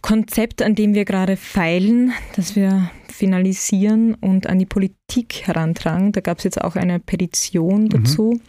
Konzept, 0.00 0.62
an 0.62 0.76
dem 0.76 0.94
wir 0.94 1.04
gerade 1.04 1.36
feilen, 1.36 2.12
das 2.36 2.54
wir 2.54 2.88
finalisieren 3.08 4.14
und 4.14 4.46
an 4.46 4.60
die 4.60 4.66
Politik 4.66 5.46
herantragen. 5.46 6.12
Da 6.12 6.20
gab 6.20 6.38
es 6.38 6.44
jetzt 6.44 6.62
auch 6.62 6.76
eine 6.76 7.00
Petition 7.00 7.84
mhm. 7.84 7.88
dazu, 7.88 8.34
mhm. 8.34 8.40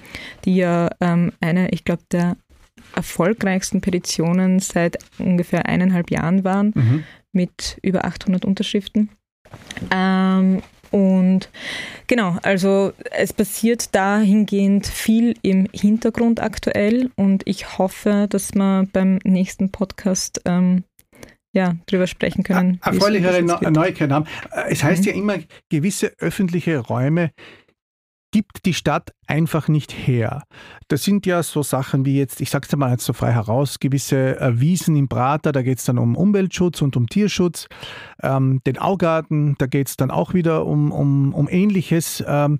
die 0.45 0.57
ja 0.57 0.89
ähm, 1.01 1.31
eine, 1.41 1.69
ich 1.69 1.85
glaube, 1.85 2.03
der 2.11 2.37
erfolgreichsten 2.95 3.81
Petitionen 3.81 4.59
seit 4.59 4.99
ungefähr 5.17 5.65
eineinhalb 5.65 6.11
Jahren 6.11 6.43
waren. 6.43 6.71
Mhm 6.75 7.03
mit 7.33 7.77
über 7.81 8.05
800 8.05 8.45
Unterschriften. 8.45 9.09
Ähm, 9.91 10.61
und 10.91 11.49
genau, 12.07 12.37
also 12.41 12.93
es 13.11 13.33
passiert 13.33 13.93
dahingehend 13.93 14.87
viel 14.87 15.35
im 15.43 15.67
Hintergrund 15.71 16.41
aktuell 16.41 17.11
und 17.15 17.43
ich 17.45 17.77
hoffe, 17.77 18.27
dass 18.29 18.55
wir 18.55 18.87
beim 18.91 19.19
nächsten 19.23 19.71
Podcast 19.71 20.41
ähm, 20.45 20.83
ja, 21.53 21.75
drüber 21.87 22.07
sprechen 22.07 22.43
können. 22.43 22.79
Erfreulichere 22.83 23.41
Neuigkeiten 23.41 24.13
haben. 24.13 24.25
Es 24.67 24.83
heißt 24.83 25.03
mhm. 25.03 25.07
ja 25.07 25.13
immer, 25.15 25.37
gewisse 25.69 26.13
öffentliche 26.19 26.79
Räume 26.79 27.31
gibt 28.31 28.65
die 28.65 28.73
Stadt 28.73 29.13
einfach 29.27 29.67
nicht 29.67 29.91
her. 29.91 30.43
Das 30.87 31.03
sind 31.03 31.25
ja 31.25 31.43
so 31.43 31.63
Sachen 31.63 32.05
wie 32.05 32.17
jetzt, 32.17 32.41
ich 32.41 32.49
sage 32.49 32.67
es 32.69 32.75
mal 32.75 32.91
jetzt 32.91 33.05
so 33.05 33.13
frei 33.13 33.31
heraus, 33.31 33.79
gewisse 33.79 34.39
äh, 34.39 34.59
Wiesen 34.59 34.95
im 34.95 35.07
Prater, 35.07 35.51
da 35.51 35.61
geht 35.61 35.79
es 35.79 35.85
dann 35.85 35.97
um 35.97 36.15
Umweltschutz 36.15 36.81
und 36.81 36.95
um 36.95 37.07
Tierschutz. 37.07 37.67
Ähm, 38.21 38.61
den 38.65 38.77
Augarten, 38.77 39.55
da 39.57 39.67
geht 39.67 39.87
es 39.87 39.97
dann 39.97 40.11
auch 40.11 40.33
wieder 40.33 40.65
um, 40.65 40.91
um, 40.91 41.33
um 41.33 41.47
Ähnliches. 41.49 42.23
Ähm, 42.27 42.59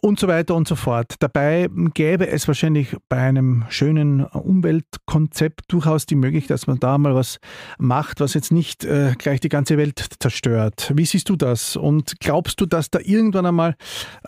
und 0.00 0.20
so 0.20 0.28
weiter 0.28 0.54
und 0.54 0.68
so 0.68 0.76
fort. 0.76 1.14
Dabei 1.20 1.68
gäbe 1.94 2.28
es 2.28 2.46
wahrscheinlich 2.46 2.96
bei 3.08 3.16
einem 3.16 3.64
schönen 3.68 4.24
Umweltkonzept 4.24 5.64
durchaus 5.68 6.06
die 6.06 6.16
Möglichkeit, 6.16 6.50
dass 6.50 6.66
man 6.66 6.78
da 6.78 6.98
mal 6.98 7.14
was 7.14 7.38
macht, 7.78 8.20
was 8.20 8.34
jetzt 8.34 8.52
nicht 8.52 8.84
äh, 8.84 9.14
gleich 9.18 9.40
die 9.40 9.48
ganze 9.48 9.78
Welt 9.78 10.04
zerstört. 10.20 10.92
Wie 10.94 11.06
siehst 11.06 11.28
du 11.28 11.36
das? 11.36 11.76
Und 11.76 12.20
glaubst 12.20 12.60
du, 12.60 12.66
dass 12.66 12.90
da 12.90 12.98
irgendwann 13.02 13.46
einmal 13.46 13.74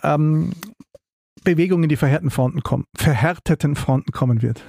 ähm, 0.03 0.53
Bewegung 1.43 1.83
in 1.83 1.89
die 1.89 1.97
verhärteten 1.97 2.31
Fronten, 2.31 2.61
kommen, 2.61 2.85
verhärteten 2.95 3.75
Fronten 3.75 4.11
kommen 4.11 4.41
wird? 4.41 4.63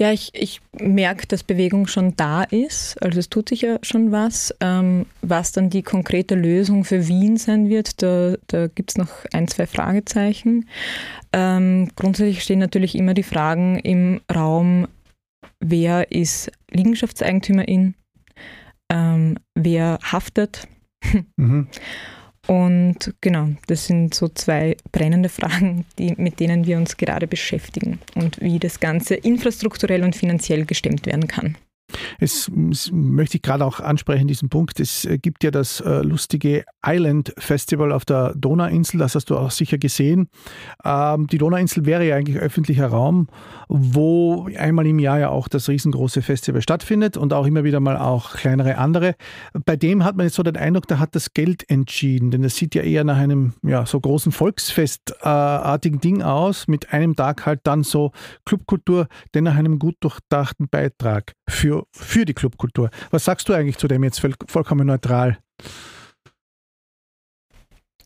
Ja, 0.00 0.12
ich, 0.12 0.30
ich 0.32 0.62
merke, 0.80 1.26
dass 1.26 1.44
Bewegung 1.44 1.86
schon 1.86 2.16
da 2.16 2.42
ist. 2.44 2.96
Also 3.02 3.18
es 3.18 3.28
tut 3.28 3.50
sich 3.50 3.60
ja 3.60 3.76
schon 3.82 4.12
was. 4.12 4.54
Ähm, 4.60 5.04
was 5.20 5.52
dann 5.52 5.68
die 5.68 5.82
konkrete 5.82 6.36
Lösung 6.36 6.84
für 6.84 7.06
Wien 7.06 7.36
sein 7.36 7.68
wird, 7.68 8.02
da, 8.02 8.36
da 8.46 8.68
gibt 8.68 8.92
es 8.92 8.96
noch 8.96 9.10
ein, 9.34 9.46
zwei 9.46 9.66
Fragezeichen. 9.66 10.66
Ähm, 11.34 11.90
grundsätzlich 11.96 12.42
stehen 12.42 12.60
natürlich 12.60 12.94
immer 12.94 13.12
die 13.12 13.22
Fragen 13.22 13.78
im 13.78 14.22
Raum, 14.34 14.88
wer 15.60 16.10
ist 16.10 16.50
Liegenschaftseigentümerin, 16.70 17.94
ähm, 18.90 19.36
wer 19.54 19.98
haftet. 20.02 20.66
Mhm. 21.36 21.68
Und 22.50 23.14
genau, 23.20 23.50
das 23.68 23.86
sind 23.86 24.12
so 24.12 24.26
zwei 24.26 24.76
brennende 24.90 25.28
Fragen, 25.28 25.84
die, 26.00 26.16
mit 26.16 26.40
denen 26.40 26.66
wir 26.66 26.78
uns 26.78 26.96
gerade 26.96 27.28
beschäftigen 27.28 28.00
und 28.16 28.40
wie 28.40 28.58
das 28.58 28.80
Ganze 28.80 29.14
infrastrukturell 29.14 30.02
und 30.02 30.16
finanziell 30.16 30.64
gestemmt 30.64 31.06
werden 31.06 31.28
kann. 31.28 31.56
Es, 32.18 32.50
es, 32.70 32.90
möchte 32.92 33.36
ich 33.36 33.42
gerade 33.42 33.64
auch 33.64 33.80
ansprechen, 33.80 34.28
diesen 34.28 34.48
Punkt. 34.48 34.80
Es 34.80 35.04
äh, 35.04 35.18
gibt 35.18 35.44
ja 35.44 35.50
das 35.50 35.80
äh, 35.80 36.02
lustige 36.02 36.64
Island 36.84 37.32
Festival 37.38 37.92
auf 37.92 38.04
der 38.04 38.34
Donauinsel, 38.36 38.98
das 38.98 39.14
hast 39.14 39.30
du 39.30 39.36
auch 39.36 39.50
sicher 39.50 39.78
gesehen. 39.78 40.28
Ähm, 40.84 41.26
die 41.26 41.38
Donauinsel 41.38 41.86
wäre 41.86 42.06
ja 42.06 42.16
eigentlich 42.16 42.38
öffentlicher 42.38 42.86
Raum, 42.86 43.28
wo 43.68 44.48
einmal 44.56 44.86
im 44.86 44.98
Jahr 44.98 45.18
ja 45.18 45.28
auch 45.30 45.48
das 45.48 45.68
riesengroße 45.68 46.22
Festival 46.22 46.62
stattfindet 46.62 47.16
und 47.16 47.32
auch 47.32 47.46
immer 47.46 47.64
wieder 47.64 47.80
mal 47.80 47.96
auch 47.96 48.34
kleinere 48.34 48.78
andere. 48.78 49.14
Bei 49.64 49.76
dem 49.76 50.04
hat 50.04 50.16
man 50.16 50.26
jetzt 50.26 50.36
so 50.36 50.42
den 50.42 50.56
Eindruck, 50.56 50.86
da 50.88 50.98
hat 50.98 51.14
das 51.14 51.34
Geld 51.34 51.68
entschieden, 51.68 52.30
denn 52.30 52.44
es 52.44 52.56
sieht 52.56 52.74
ja 52.74 52.82
eher 52.82 53.04
nach 53.04 53.18
einem 53.18 53.54
ja, 53.62 53.86
so 53.86 54.00
großen 54.00 54.32
Volksfestartigen 54.32 55.98
äh, 55.98 56.00
Ding 56.00 56.22
aus, 56.22 56.68
mit 56.68 56.92
einem 56.92 57.16
Tag 57.16 57.46
halt 57.46 57.60
dann 57.64 57.82
so 57.82 58.12
Clubkultur, 58.44 59.08
denn 59.34 59.44
nach 59.44 59.56
einem 59.56 59.78
gut 59.78 59.96
durchdachten 60.00 60.68
Beitrag 60.68 61.34
für 61.48 61.79
für, 61.92 62.24
die 62.24 62.34
Clubkultur. 62.34 62.90
Was 63.10 63.24
sagst 63.24 63.48
du 63.48 63.52
eigentlich 63.52 63.78
zu 63.78 63.88
dem 63.88 64.04
jetzt 64.04 64.20
vollkommen 64.46 64.86
neutral? 64.86 65.38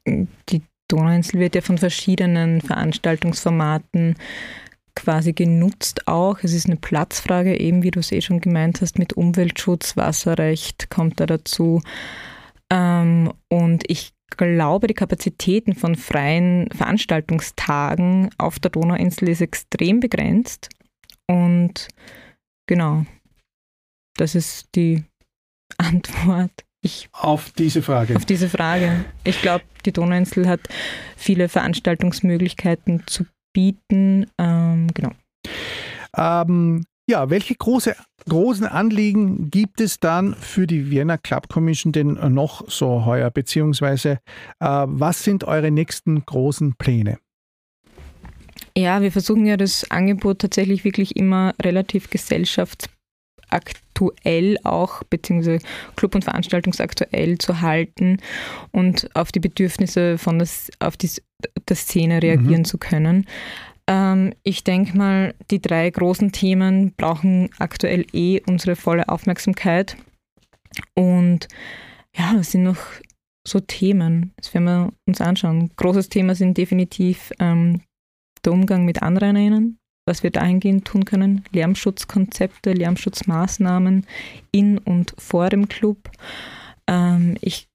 Die 0.07 0.63
Donauinsel 0.89 1.41
wird 1.41 1.55
ja 1.55 1.61
von 1.61 1.79
verschiedenen 1.79 2.61
Veranstaltungsformaten 2.61 4.17
quasi 4.95 5.33
genutzt 5.33 6.07
auch. 6.07 6.39
Es 6.43 6.53
ist 6.53 6.67
eine 6.67 6.77
Platzfrage, 6.77 7.59
eben 7.59 7.83
wie 7.83 7.91
du 7.91 8.01
es 8.01 8.13
eh 8.13 8.21
schon 8.21 8.41
gemeint 8.41 8.81
hast, 8.81 8.99
mit 8.99 9.15
Umweltschutz, 9.15 9.97
Wasserrecht 9.97 10.91
kommt 10.91 11.21
da 11.21 11.27
dazu. 11.27 11.83
Ähm, 12.71 13.33
und 13.49 13.85
ich 13.89 14.13
glaube, 14.37 14.87
die 14.87 14.95
Kapazitäten 14.95 15.75
von 15.75 15.97
freien 15.97 16.69
Veranstaltungstagen 16.73 18.31
auf 18.39 18.59
der 18.59 18.71
Donauinsel 18.71 19.29
ist 19.29 19.41
extrem 19.41 20.01
begrenzt. 20.01 20.69
Und 21.27 21.89
genau, 22.67 23.05
das 24.17 24.35
ist 24.35 24.69
die 24.75 25.05
Antwort. 25.79 26.53
Ich, 26.83 27.09
auf 27.13 27.51
diese 27.53 27.81
Frage. 27.83 28.15
Auf 28.15 28.27
diese 28.27 28.49
Frage. 28.49 29.07
Ich 29.25 29.41
glaube, 29.41 29.65
die 29.87 29.93
Donauinsel 29.93 30.47
hat 30.47 30.61
viele 31.17 31.49
Veranstaltungsmöglichkeiten 31.49 33.03
zu 33.07 33.25
bieten. 33.55 34.27
Ähm, 34.39 34.89
genau. 34.93 35.13
Ähm, 36.17 36.85
ja, 37.09 37.31
welche 37.31 37.55
große, 37.55 37.97
großen 38.29 38.67
Anliegen 38.67 39.51
gibt 39.51 39.81
es 39.81 39.99
dann 39.99 40.35
für 40.35 40.67
die 40.67 40.91
Vienna 40.91 41.17
Club 41.17 41.49
Commission 41.49 41.93
denn 41.93 42.19
noch 42.35 42.69
so 42.71 43.05
heuer? 43.05 43.31
Beziehungsweise, 43.31 44.19
äh, 44.61 44.67
was 44.87 45.25
sind 45.25 45.45
eure 45.45 45.71
nächsten 45.71 46.25
großen 46.25 46.77
Pläne? 46.77 47.19
Ja, 48.77 49.03
wir 49.03 49.13
versuchen 49.13 49.47
ja 49.47 49.57
das 49.57 49.91
Angebot 49.91 50.41
tatsächlich 50.41 50.85
wirklich 50.85 51.17
immer 51.17 51.55
relativ 51.63 52.11
gesellschaftsaktuell 53.95 54.59
auch, 54.65 55.03
beziehungsweise 55.05 55.65
Club- 55.97 56.15
und 56.15 56.25
Veranstaltungsaktuell 56.25 57.39
zu 57.39 57.61
halten 57.61 58.19
und 58.73 59.09
auf 59.15 59.33
die 59.33 59.41
Bedürfnisse 59.41 60.19
von 60.19 60.39
das, 60.39 60.71
auf 60.81 60.97
die, 60.97 61.11
der 61.69 61.77
Szene 61.77 62.23
reagieren 62.23 62.63
mhm. 62.63 62.65
zu 62.65 62.79
können. 62.79 63.27
Ähm, 63.87 64.33
ich 64.43 64.65
denke 64.65 64.97
mal, 64.97 65.35
die 65.51 65.61
drei 65.61 65.89
großen 65.91 66.33
Themen 66.33 66.93
brauchen 66.97 67.51
aktuell 67.59 68.07
eh 68.13 68.41
unsere 68.47 68.77
volle 68.77 69.09
Aufmerksamkeit. 69.09 69.97
Und 70.95 71.49
ja, 72.17 72.33
was 72.37 72.53
sind 72.53 72.65
noch 72.65 72.79
so 73.47 73.61
Themen? 73.61 74.33
Das 74.37 74.55
werden 74.55 74.65
wir 74.65 74.93
uns 75.07 75.21
anschauen. 75.21 75.71
Großes 75.77 76.09
Thema 76.09 76.35
sind 76.35 76.57
definitiv 76.57 77.33
ähm, 77.39 77.83
der 78.45 78.53
Umgang 78.53 78.85
mit 78.85 79.03
Anrainerinnen, 79.03 79.79
was 80.07 80.23
wir 80.23 80.31
dahingehend 80.31 80.85
tun 80.85 81.05
können, 81.05 81.45
Lärmschutzkonzepte, 81.53 82.73
Lärmschutzmaßnahmen 82.73 84.07
in 84.51 84.79
und 84.79 85.15
vor 85.19 85.49
dem 85.49 85.69
Club. 85.69 86.11
Ähm, 86.87 87.37
ich 87.41 87.69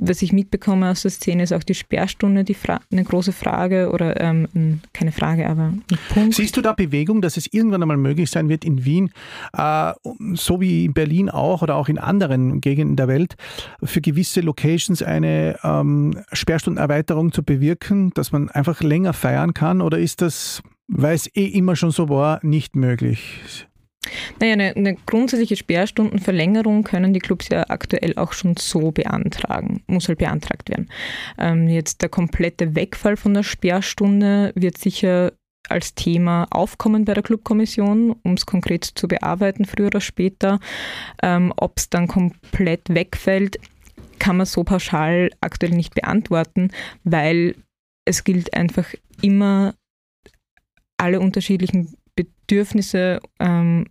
was 0.00 0.22
ich 0.22 0.32
mitbekomme 0.32 0.90
aus 0.90 1.02
der 1.02 1.10
Szene, 1.10 1.42
ist 1.42 1.52
auch 1.52 1.62
die 1.62 1.74
Sperrstunde 1.74 2.44
die 2.44 2.56
eine 2.90 3.04
große 3.04 3.32
Frage 3.32 3.90
oder 3.90 4.20
ähm, 4.20 4.80
keine 4.92 5.12
Frage, 5.12 5.48
aber 5.48 5.64
ein 5.64 5.84
Punkt. 6.08 6.34
Siehst 6.34 6.56
du 6.56 6.62
da 6.62 6.72
Bewegung, 6.72 7.20
dass 7.20 7.36
es 7.36 7.52
irgendwann 7.52 7.82
einmal 7.82 7.96
möglich 7.96 8.30
sein 8.30 8.48
wird, 8.48 8.64
in 8.64 8.84
Wien, 8.84 9.10
äh, 9.52 9.92
so 10.34 10.60
wie 10.60 10.86
in 10.86 10.94
Berlin 10.94 11.28
auch 11.28 11.62
oder 11.62 11.76
auch 11.76 11.88
in 11.88 11.98
anderen 11.98 12.60
Gegenden 12.60 12.96
der 12.96 13.08
Welt, 13.08 13.36
für 13.82 14.00
gewisse 14.00 14.40
Locations 14.40 15.02
eine 15.02 15.58
ähm, 15.62 16.16
Sperrstundenerweiterung 16.32 17.32
zu 17.32 17.42
bewirken, 17.42 18.10
dass 18.14 18.32
man 18.32 18.48
einfach 18.48 18.80
länger 18.80 19.12
feiern 19.12 19.54
kann? 19.54 19.82
Oder 19.82 19.98
ist 19.98 20.22
das, 20.22 20.62
weil 20.90 21.14
es 21.14 21.34
eh 21.34 21.46
immer 21.46 21.76
schon 21.76 21.90
so 21.90 22.08
war, 22.08 22.40
nicht 22.42 22.76
möglich? 22.76 23.66
Naja, 24.40 24.54
eine, 24.54 24.76
eine, 24.76 24.94
grundsätzliche 24.94 25.56
Sperrstundenverlängerung 25.56 26.84
können 26.84 27.12
die 27.12 27.20
Clubs 27.20 27.48
ja 27.50 27.64
aktuell 27.68 28.14
auch 28.16 28.32
schon 28.32 28.56
so 28.56 28.90
beantragen, 28.90 29.82
muss 29.86 30.08
halt 30.08 30.18
beantragt 30.18 30.70
werden. 30.70 30.88
Ähm, 31.38 31.68
jetzt 31.68 32.00
der 32.02 32.08
komplette 32.08 32.74
Wegfall 32.74 33.16
von 33.16 33.34
der 33.34 33.42
Sperrstunde 33.42 34.52
wird 34.54 34.78
sicher 34.78 35.32
als 35.68 35.94
Thema 35.94 36.46
aufkommen 36.50 37.04
bei 37.04 37.14
der 37.14 37.22
Clubkommission, 37.22 38.16
um 38.22 38.34
es 38.34 38.46
konkret 38.46 38.84
zu 38.84 39.06
bearbeiten, 39.06 39.66
früher 39.66 39.88
oder 39.88 40.00
später. 40.00 40.58
Ähm, 41.22 41.52
Ob 41.56 41.78
es 41.78 41.90
dann 41.90 42.08
komplett 42.08 42.88
wegfällt, 42.88 43.58
kann 44.18 44.38
man 44.38 44.46
so 44.46 44.64
pauschal 44.64 45.30
aktuell 45.40 45.72
nicht 45.72 45.94
beantworten, 45.94 46.70
weil 47.04 47.54
es 48.04 48.24
gilt 48.24 48.54
einfach 48.54 48.86
immer 49.22 49.74
alle 51.00 51.20
unterschiedlichen 51.20 51.94
Bedürfnisse 52.14 53.20
ähm, 53.38 53.86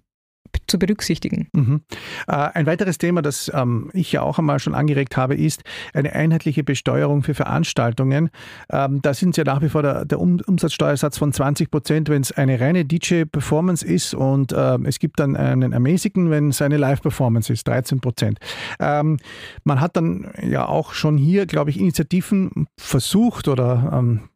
zu 0.67 0.79
berücksichtigen. 0.79 1.47
Mhm. 1.53 1.81
Äh, 2.27 2.33
ein 2.33 2.65
weiteres 2.65 2.97
Thema, 2.97 3.21
das 3.21 3.51
ähm, 3.53 3.89
ich 3.93 4.11
ja 4.11 4.21
auch 4.21 4.39
einmal 4.39 4.59
schon 4.59 4.75
angeregt 4.75 5.17
habe, 5.17 5.35
ist 5.35 5.63
eine 5.93 6.13
einheitliche 6.13 6.63
Besteuerung 6.63 7.23
für 7.23 7.33
Veranstaltungen. 7.33 8.29
Ähm, 8.71 9.01
da 9.01 9.13
sind 9.13 9.35
ja 9.37 9.43
nach 9.43 9.61
wie 9.61 9.69
vor 9.69 9.81
der, 9.81 10.05
der 10.05 10.19
um 10.19 10.39
Umsatzsteuersatz 10.45 11.17
von 11.17 11.33
20 11.33 11.71
Prozent, 11.71 12.09
wenn 12.09 12.21
es 12.21 12.31
eine 12.31 12.59
reine 12.59 12.85
DJ-Performance 12.85 13.85
ist 13.85 14.13
und 14.13 14.53
ähm, 14.55 14.85
es 14.85 14.99
gibt 14.99 15.19
dann 15.19 15.35
einen 15.35 15.71
ermäßigten, 15.71 16.29
wenn 16.29 16.49
es 16.49 16.61
eine 16.61 16.77
Live-Performance 16.77 17.51
ist, 17.51 17.67
13 17.67 17.99
Prozent. 17.99 18.39
Ähm, 18.79 19.17
man 19.63 19.81
hat 19.81 19.97
dann 19.97 20.31
ja 20.41 20.67
auch 20.67 20.93
schon 20.93 21.17
hier, 21.17 21.45
glaube 21.45 21.71
ich, 21.71 21.79
Initiativen 21.79 22.67
versucht 22.77 23.47
oder 23.47 23.91
ähm, 23.93 24.28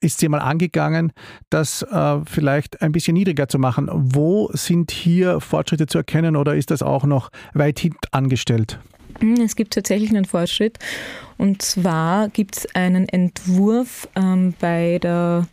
ist 0.00 0.18
sie 0.18 0.28
mal 0.28 0.40
angegangen, 0.40 1.12
das 1.50 1.82
äh, 1.82 2.18
vielleicht 2.26 2.82
ein 2.82 2.92
bisschen 2.92 3.14
niedriger 3.14 3.48
zu 3.48 3.58
machen. 3.58 3.88
Wo 3.92 4.50
sind 4.52 4.90
hier 4.90 5.40
Fortschritte 5.40 5.86
zu 5.86 5.98
erkennen 5.98 6.36
oder 6.36 6.56
ist 6.56 6.70
das 6.70 6.82
auch 6.82 7.04
noch 7.04 7.30
weit 7.54 7.78
hinten 7.78 7.98
angestellt? 8.10 8.78
Hm, 9.20 9.40
es 9.40 9.56
gibt 9.56 9.74
tatsächlich 9.74 10.10
einen 10.10 10.24
Fortschritt. 10.24 10.78
Und 11.38 11.62
zwar 11.62 12.28
gibt 12.28 12.56
es 12.56 12.74
einen 12.74 13.08
Entwurf 13.08 14.08
ähm, 14.16 14.54
bei, 14.58 14.98
der, 15.00 15.46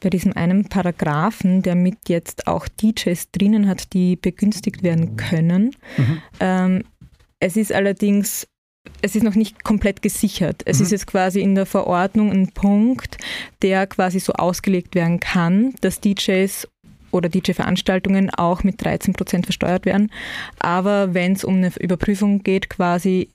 bei 0.00 0.10
diesem 0.10 0.36
einen 0.36 0.68
Paragraphen, 0.68 1.62
der 1.62 1.74
mit 1.74 2.08
jetzt 2.08 2.46
auch 2.46 2.66
DJs 2.68 3.30
drinnen 3.32 3.68
hat, 3.68 3.92
die 3.92 4.16
begünstigt 4.16 4.82
werden 4.82 5.16
können. 5.16 5.76
Mhm. 5.96 6.22
Ähm, 6.40 6.84
es 7.40 7.56
ist 7.56 7.72
allerdings 7.72 8.46
es 9.04 9.14
ist 9.14 9.22
noch 9.22 9.34
nicht 9.34 9.64
komplett 9.64 10.00
gesichert. 10.00 10.62
Es 10.64 10.78
mhm. 10.78 10.84
ist 10.84 10.90
jetzt 10.92 11.06
quasi 11.06 11.40
in 11.42 11.54
der 11.54 11.66
Verordnung 11.66 12.32
ein 12.32 12.48
Punkt, 12.48 13.18
der 13.60 13.86
quasi 13.86 14.18
so 14.18 14.32
ausgelegt 14.32 14.94
werden 14.94 15.20
kann, 15.20 15.74
dass 15.82 16.00
DJs 16.00 16.66
oder 17.10 17.28
DJ-Veranstaltungen 17.28 18.30
auch 18.30 18.64
mit 18.64 18.82
13 18.82 19.12
Prozent 19.12 19.44
versteuert 19.44 19.84
werden. 19.84 20.10
Aber 20.58 21.12
wenn 21.12 21.32
es 21.32 21.44
um 21.44 21.56
eine 21.56 21.70
Überprüfung 21.78 22.42
geht, 22.42 22.70
quasi 22.70 23.28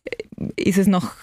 ist 0.56 0.80
es 0.80 0.88
noch 0.88 1.14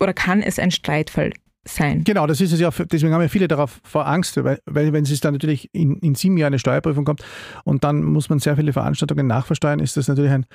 oder 0.00 0.14
kann 0.14 0.42
es 0.42 0.58
ein 0.58 0.70
Streitfall 0.70 1.34
sein. 1.64 2.04
Genau, 2.04 2.26
das 2.26 2.40
ist 2.40 2.52
es 2.52 2.60
ja, 2.60 2.70
deswegen 2.70 3.12
haben 3.12 3.22
ja 3.22 3.28
viele 3.28 3.48
darauf 3.48 3.80
vor 3.82 4.06
Angst, 4.06 4.42
weil, 4.42 4.60
weil 4.66 4.92
wenn 4.92 5.04
es 5.04 5.20
dann 5.20 5.32
natürlich 5.32 5.70
in, 5.72 5.96
in 5.98 6.14
sieben 6.14 6.36
Jahren 6.36 6.52
eine 6.52 6.58
Steuerprüfung 6.58 7.04
kommt 7.04 7.22
und 7.64 7.84
dann 7.84 8.02
muss 8.02 8.28
man 8.28 8.38
sehr 8.38 8.56
viele 8.56 8.72
Veranstaltungen 8.72 9.26
nachversteuern, 9.26 9.80
ist 9.80 9.96
das 9.96 10.08
natürlich 10.08 10.32
ein 10.32 10.46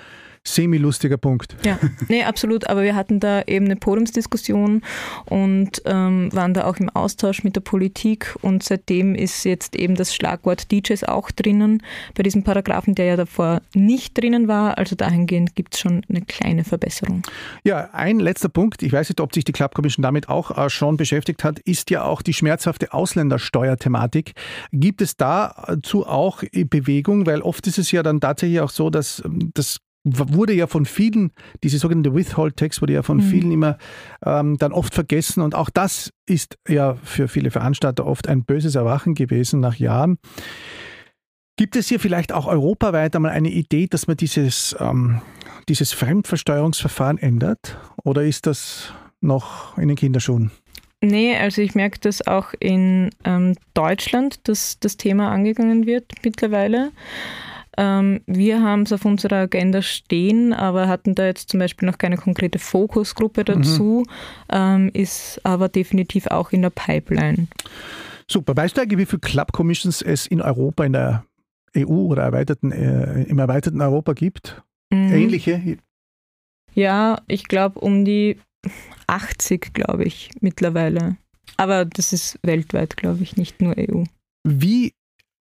semi-lustiger 0.44 1.18
Punkt. 1.18 1.56
Ja, 1.66 1.78
nee, 2.08 2.24
absolut. 2.24 2.68
Aber 2.70 2.84
wir 2.84 2.96
hatten 2.96 3.20
da 3.20 3.42
eben 3.44 3.66
eine 3.66 3.76
Podiumsdiskussion 3.76 4.82
und 5.26 5.82
ähm, 5.86 6.30
waren 6.32 6.54
da 6.54 6.66
auch 6.66 6.78
im 6.78 6.90
Austausch 6.90 7.44
mit 7.44 7.56
der 7.56 7.62
Politik 7.62 8.36
und 8.42 8.64
seitdem 8.64 9.16
ist 9.16 9.44
jetzt 9.44 9.76
eben 9.76 9.96
das 9.96 10.16
Schlagwort 10.16 10.72
DJs 10.72 11.04
auch 11.06 11.32
drinnen 11.32 11.84
bei 12.16 12.24
diesem 12.24 12.44
Paragraphen, 12.44 12.96
der 12.96 13.06
ja 13.06 13.16
davor 13.16 13.62
nicht 13.74 14.18
drinnen 14.18 14.48
war. 14.48 14.78
Also 14.78 14.96
dahingehend 14.96 15.56
gibt 15.56 15.74
es 15.74 15.82
schon 15.82 16.04
eine 16.10 16.22
kleine 16.22 16.64
Verbesserung. 16.64 17.24
Ja, 17.64 17.90
ein 17.94 18.20
letzter 18.20 18.50
Punkt. 18.50 18.82
Ich 18.84 18.94
weiß 18.94 19.10
nicht, 19.10 19.20
ob 19.20 19.34
sich 19.34 19.44
die 19.44 19.52
Club 19.52 19.76
Commission 19.76 20.04
damit 20.04 20.30
auch 20.30 20.58
äh, 20.58 20.70
schon 20.70 20.98
beschäftigt 21.00 21.44
hat, 21.44 21.58
ist 21.60 21.90
ja 21.90 22.04
auch 22.04 22.22
die 22.22 22.34
schmerzhafte 22.34 22.94
Ausländersteuerthematik. 22.94 24.34
Gibt 24.72 25.02
es 25.02 25.18
dazu 25.18 26.06
auch 26.06 26.44
Bewegung? 26.70 27.26
Weil 27.26 27.42
oft 27.42 27.66
ist 27.66 27.80
es 27.80 27.92
ja 27.92 28.04
dann 28.04 28.22
tatsächlich 28.22 28.62
auch 28.62 28.70
so, 28.70 28.92
dass 28.92 29.24
ähm, 29.26 29.52
das 29.56 29.80
wurde 30.04 30.54
ja 30.54 30.68
von 30.68 30.86
vielen, 30.86 31.32
diese 31.64 31.78
sogenannte 31.78 32.16
Withhold 32.16 32.58
Tax 32.58 32.82
wurde 32.82 32.94
ja 32.94 33.04
von 33.04 33.18
mhm. 33.18 33.22
vielen 33.22 33.52
immer 33.52 33.78
ähm, 34.26 34.58
dann 34.58 34.72
oft 34.72 34.94
vergessen 34.94 35.42
und 35.42 35.56
auch 35.56 35.70
das 35.70 36.12
ist 36.26 36.58
ja 36.68 36.96
für 37.04 37.28
viele 37.28 37.52
Veranstalter 37.52 38.06
oft 38.06 38.28
ein 38.28 38.46
böses 38.46 38.76
Erwachen 38.76 39.14
gewesen 39.14 39.60
nach 39.60 39.76
Jahren. 39.76 40.18
Gibt 41.58 41.76
es 41.76 41.90
hier 41.90 42.00
vielleicht 42.00 42.32
auch 42.32 42.48
europaweit 42.48 43.16
einmal 43.16 43.32
eine 43.32 43.52
Idee, 43.52 43.88
dass 43.88 44.08
man 44.08 44.16
dieses, 44.16 44.76
ähm, 44.80 45.22
dieses 45.68 45.92
Fremdversteuerungsverfahren 45.92 47.18
ändert 47.18 47.78
oder 48.04 48.24
ist 48.24 48.48
das 48.48 48.94
noch 49.20 49.78
in 49.78 49.90
den 49.90 49.98
Kinderschuhen? 49.98 50.52
Nee, 51.02 51.36
also 51.38 51.62
ich 51.62 51.76
merke, 51.76 52.00
dass 52.00 52.26
auch 52.28 52.54
in 52.60 53.10
ähm, 53.24 53.56
Deutschland 53.74 54.48
das, 54.48 54.80
das 54.80 54.98
Thema 54.98 55.32
angegangen 55.32 55.86
wird 55.86 56.06
mittlerweile. 56.24 56.92
Ähm, 57.78 58.20
wir 58.26 58.62
haben 58.62 58.82
es 58.82 58.92
auf 58.92 59.06
unserer 59.06 59.38
Agenda 59.38 59.82
stehen, 59.82 60.52
aber 60.52 60.90
hatten 60.90 61.16
da 61.16 61.26
jetzt 61.26 61.50
zum 61.50 61.62
Beispiel 61.62 61.88
noch 61.88 61.98
keine 61.98 62.18
konkrete 62.18 62.60
Fokusgruppe 62.60 63.46
dazu, 63.46 64.04
mhm. 64.06 64.14
ähm, 64.52 64.92
ist 64.94 65.40
aber 65.46 65.70
definitiv 65.70 66.28
auch 66.28 66.52
in 66.52 66.64
der 66.64 66.72
Pipeline. 66.72 67.48
Super. 68.30 68.56
Weißt 68.58 68.76
du 68.76 68.82
eigentlich, 68.82 69.00
wie 69.00 69.06
viele 69.06 69.22
Club 69.22 69.54
Commissions 69.54 70.02
es 70.02 70.28
in 70.28 70.42
Europa, 70.42 70.84
in 70.84 70.94
der 70.94 71.24
EU 71.78 72.08
oder 72.08 72.24
erweiterten, 72.24 72.74
äh, 72.74 73.24
im 73.24 73.40
erweiterten 73.40 73.82
Europa 73.82 74.12
gibt? 74.12 74.62
Mhm. 74.92 75.14
Ähnliche? 75.14 75.78
Ja, 76.74 77.22
ich 77.28 77.48
glaube 77.48 77.80
um 77.80 78.04
die 78.04 78.38
80, 79.08 79.74
glaube 79.74 80.04
ich, 80.04 80.32
mittlerweile. 80.42 81.18
Aber 81.58 81.86
das 81.86 82.14
ist 82.14 82.40
weltweit, 82.44 82.98
glaube 82.98 83.24
ich, 83.24 83.38
nicht 83.38 83.62
nur 83.62 83.76
EU. 83.78 84.04
Wie 84.48 84.94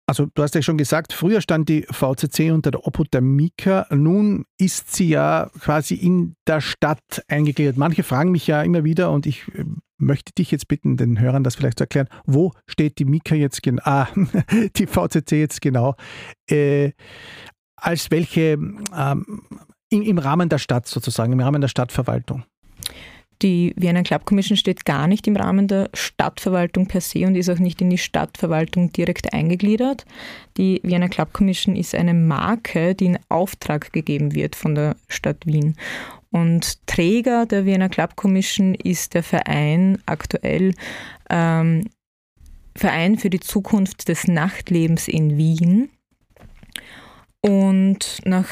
also 0.09 0.27
du 0.33 0.43
hast 0.43 0.55
ja 0.55 0.63
schon 0.63 0.79
gesagt, 0.79 1.13
früher 1.13 1.43
stand 1.43 1.69
die 1.69 1.83
VCC 1.83 2.51
unter 2.51 2.71
der 2.71 2.87
Obhut 2.87 3.13
der 3.13 3.21
Mika. 3.21 3.87
Nun 3.91 4.47
ist 4.59 4.95
sie 4.95 5.11
ja 5.11 5.51
quasi 5.61 5.97
in 5.97 6.35
der 6.47 6.63
Stadt 6.63 7.23
eingegliedert. 7.29 7.77
Manche 7.77 8.03
fragen 8.03 8.33
mich 8.33 8.47
ja 8.47 8.63
immer 8.63 8.85
wieder 8.85 9.11
und 9.11 9.27
ich 9.27 9.47
äh, 9.49 9.65
möchte 9.99 10.33
dich 10.33 10.51
jetzt 10.51 10.67
bitten, 10.67 10.97
den 10.97 11.21
Hörern 11.21 11.45
das 11.45 11.57
vielleicht 11.57 11.77
zu 11.77 11.85
erklären. 11.85 12.09
Wo 12.25 12.53
steht 12.67 12.99
die 12.99 13.05
Mika 13.05 13.35
jetzt 13.35 13.63
genau? 13.63 13.83
Ah, 13.85 14.09
die 14.77 14.87
VCC 14.87 15.33
jetzt 15.33 15.61
genau. 15.61 15.95
Äh, 16.51 16.93
als 17.77 18.11
welche 18.11 18.59
ähm, 18.97 19.43
in, 19.91 20.03
im 20.03 20.17
Rahmen 20.17 20.49
der 20.49 20.59
Stadt 20.59 20.87
sozusagen, 20.87 21.35
im 21.35 21.41
Rahmen 21.41 21.61
der 21.61 21.69
Stadtverwaltung? 21.69 22.45
Die 23.43 23.73
Vienna 23.77 24.03
Club 24.03 24.25
Commission 24.25 24.57
steht 24.57 24.85
gar 24.85 25.07
nicht 25.07 25.27
im 25.29 25.37
Rahmen 25.37 25.69
der 25.69 25.91
Stadtverwaltung 25.95 26.87
per 26.87 27.01
se 27.01 27.25
und 27.25 27.37
ist 27.37 27.49
auch 27.49 27.59
nicht 27.59 27.81
in 27.81 27.91
die 27.91 27.99
Stadtverwaltung 27.99 28.93
direkt 28.93 29.33
eingegliedert. 29.33 30.05
Die 30.57 30.81
Vienna 30.83 31.09
Club 31.09 31.33
Commission 31.33 31.77
ist 31.77 31.95
eine 31.95 32.15
Marke, 32.15 32.97
die 32.97 33.07
in 33.07 33.19
Auftrag 33.29 33.93
gegeben 33.93 34.35
wird 34.35 34.57
von 34.57 34.75
der 34.75 34.97
Stadt 35.09 35.47
Wien. 35.47 35.77
Und 36.31 36.85
Träger 36.87 37.47
der 37.47 37.65
Vienna 37.65 37.89
Club 37.89 38.17
Commission 38.17 38.75
ist 38.75 39.15
der 39.15 39.23
Verein 39.23 39.99
aktuell 40.07 40.75
ähm, 41.31 41.85
Verein 42.75 43.19
für 43.19 43.31
die 43.31 43.41
Zukunft 43.41 44.09
des 44.09 44.27
Nachtlebens 44.27 45.09
in 45.09 45.37
Wien. 45.37 45.91
Und 47.41 48.21
nach 48.25 48.49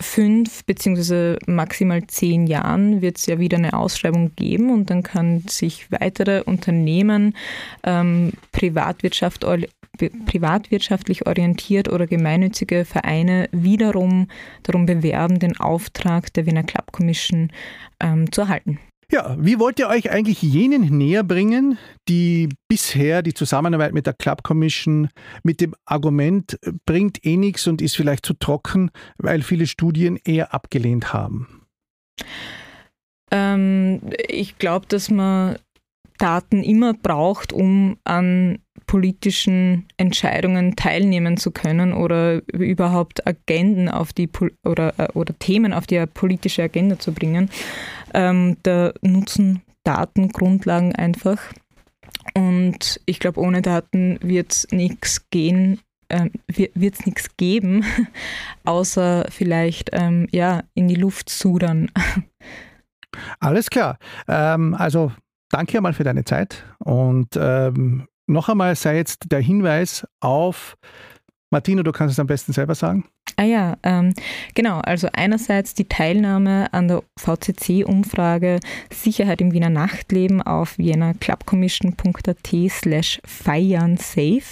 fünf 0.00 0.64
beziehungsweise 0.64 1.38
maximal 1.46 2.06
zehn 2.06 2.46
Jahren 2.46 3.02
wird 3.02 3.18
es 3.18 3.26
ja 3.26 3.38
wieder 3.38 3.58
eine 3.58 3.74
Ausschreibung 3.74 4.34
geben 4.34 4.72
und 4.72 4.90
dann 4.90 5.02
kann 5.02 5.40
sich 5.46 5.90
weitere 5.92 6.42
Unternehmen, 6.42 7.36
ähm, 7.84 8.32
Privatwirtschaft, 8.52 9.46
privatwirtschaftlich 10.26 11.26
orientiert 11.26 11.92
oder 11.92 12.06
gemeinnützige 12.06 12.84
Vereine 12.84 13.48
wiederum 13.52 14.28
darum 14.62 14.86
bewerben, 14.86 15.38
den 15.38 15.60
Auftrag 15.60 16.32
der 16.32 16.46
Wiener 16.46 16.62
Club 16.62 16.92
Commission 16.92 17.50
ähm, 18.00 18.32
zu 18.32 18.42
erhalten. 18.42 18.78
Ja, 19.12 19.36
wie 19.38 19.58
wollt 19.58 19.80
ihr 19.80 19.88
euch 19.88 20.10
eigentlich 20.10 20.40
jenen 20.40 20.96
näher 20.96 21.24
bringen, 21.24 21.78
die 22.08 22.48
bisher 22.68 23.22
die 23.22 23.34
Zusammenarbeit 23.34 23.92
mit 23.92 24.06
der 24.06 24.14
Club 24.14 24.44
Commission 24.44 25.08
mit 25.42 25.60
dem 25.60 25.74
Argument 25.84 26.56
äh, 26.62 26.72
bringt 26.86 27.24
eh 27.26 27.36
nichts 27.36 27.66
und 27.66 27.82
ist 27.82 27.96
vielleicht 27.96 28.24
zu 28.24 28.34
trocken, 28.34 28.90
weil 29.18 29.42
viele 29.42 29.66
Studien 29.66 30.16
eher 30.24 30.54
abgelehnt 30.54 31.12
haben? 31.12 31.66
Ähm, 33.32 34.00
ich 34.28 34.58
glaube, 34.58 34.86
dass 34.88 35.10
man 35.10 35.56
Daten 36.18 36.62
immer 36.62 36.94
braucht, 36.94 37.52
um 37.52 37.96
an 38.04 38.58
politischen 38.86 39.86
Entscheidungen 39.96 40.74
teilnehmen 40.74 41.36
zu 41.36 41.50
können 41.50 41.92
oder 41.92 42.42
überhaupt 42.52 43.26
Agenden 43.26 43.88
auf 43.88 44.12
die 44.12 44.28
oder, 44.64 44.98
äh, 44.98 45.08
oder 45.14 45.38
Themen 45.38 45.72
auf 45.72 45.86
die 45.86 46.04
politische 46.06 46.64
Agenda 46.64 46.98
zu 46.98 47.12
bringen. 47.12 47.50
Ähm, 48.14 48.56
da 48.62 48.92
nutzen 49.02 49.62
Datengrundlagen 49.84 50.94
einfach. 50.94 51.38
Und 52.34 53.00
ich 53.06 53.18
glaube, 53.18 53.40
ohne 53.40 53.62
Daten 53.62 54.18
wird 54.22 54.52
es 54.52 54.68
nichts 54.70 55.28
gehen, 55.30 55.80
äh, 56.08 56.30
wird 56.46 56.94
es 56.94 57.06
nichts 57.06 57.36
geben, 57.36 57.84
außer 58.64 59.26
vielleicht 59.30 59.90
ähm, 59.92 60.28
ja, 60.30 60.62
in 60.74 60.88
die 60.88 60.94
Luft 60.94 61.30
sudern. 61.30 61.90
Alles 63.40 63.70
klar. 63.70 63.98
Ähm, 64.28 64.74
also 64.74 65.12
danke 65.50 65.78
einmal 65.78 65.94
für 65.94 66.04
deine 66.04 66.24
Zeit 66.24 66.64
und 66.78 67.36
ähm, 67.36 68.06
noch 68.26 68.48
einmal 68.48 68.76
sei 68.76 68.96
jetzt 68.96 69.32
der 69.32 69.40
Hinweis 69.40 70.06
auf, 70.20 70.76
Martina, 71.50 71.82
du 71.82 71.90
kannst 71.90 72.12
es 72.12 72.20
am 72.20 72.28
besten 72.28 72.52
selber 72.52 72.76
sagen. 72.76 73.08
Ah 73.40 73.44
ja, 73.44 73.78
ähm, 73.84 74.12
genau. 74.54 74.80
Also 74.80 75.08
einerseits 75.14 75.72
die 75.72 75.86
Teilnahme 75.86 76.70
an 76.74 76.88
der 76.88 77.02
VCC-Umfrage 77.18 78.60
Sicherheit 78.92 79.40
im 79.40 79.54
Wiener 79.54 79.70
Nachtleben 79.70 80.42
auf 80.42 80.76
vienaclubcommission.at 80.76 82.54
slash 82.68 83.18
feiern 83.24 83.96
safe. 83.96 84.42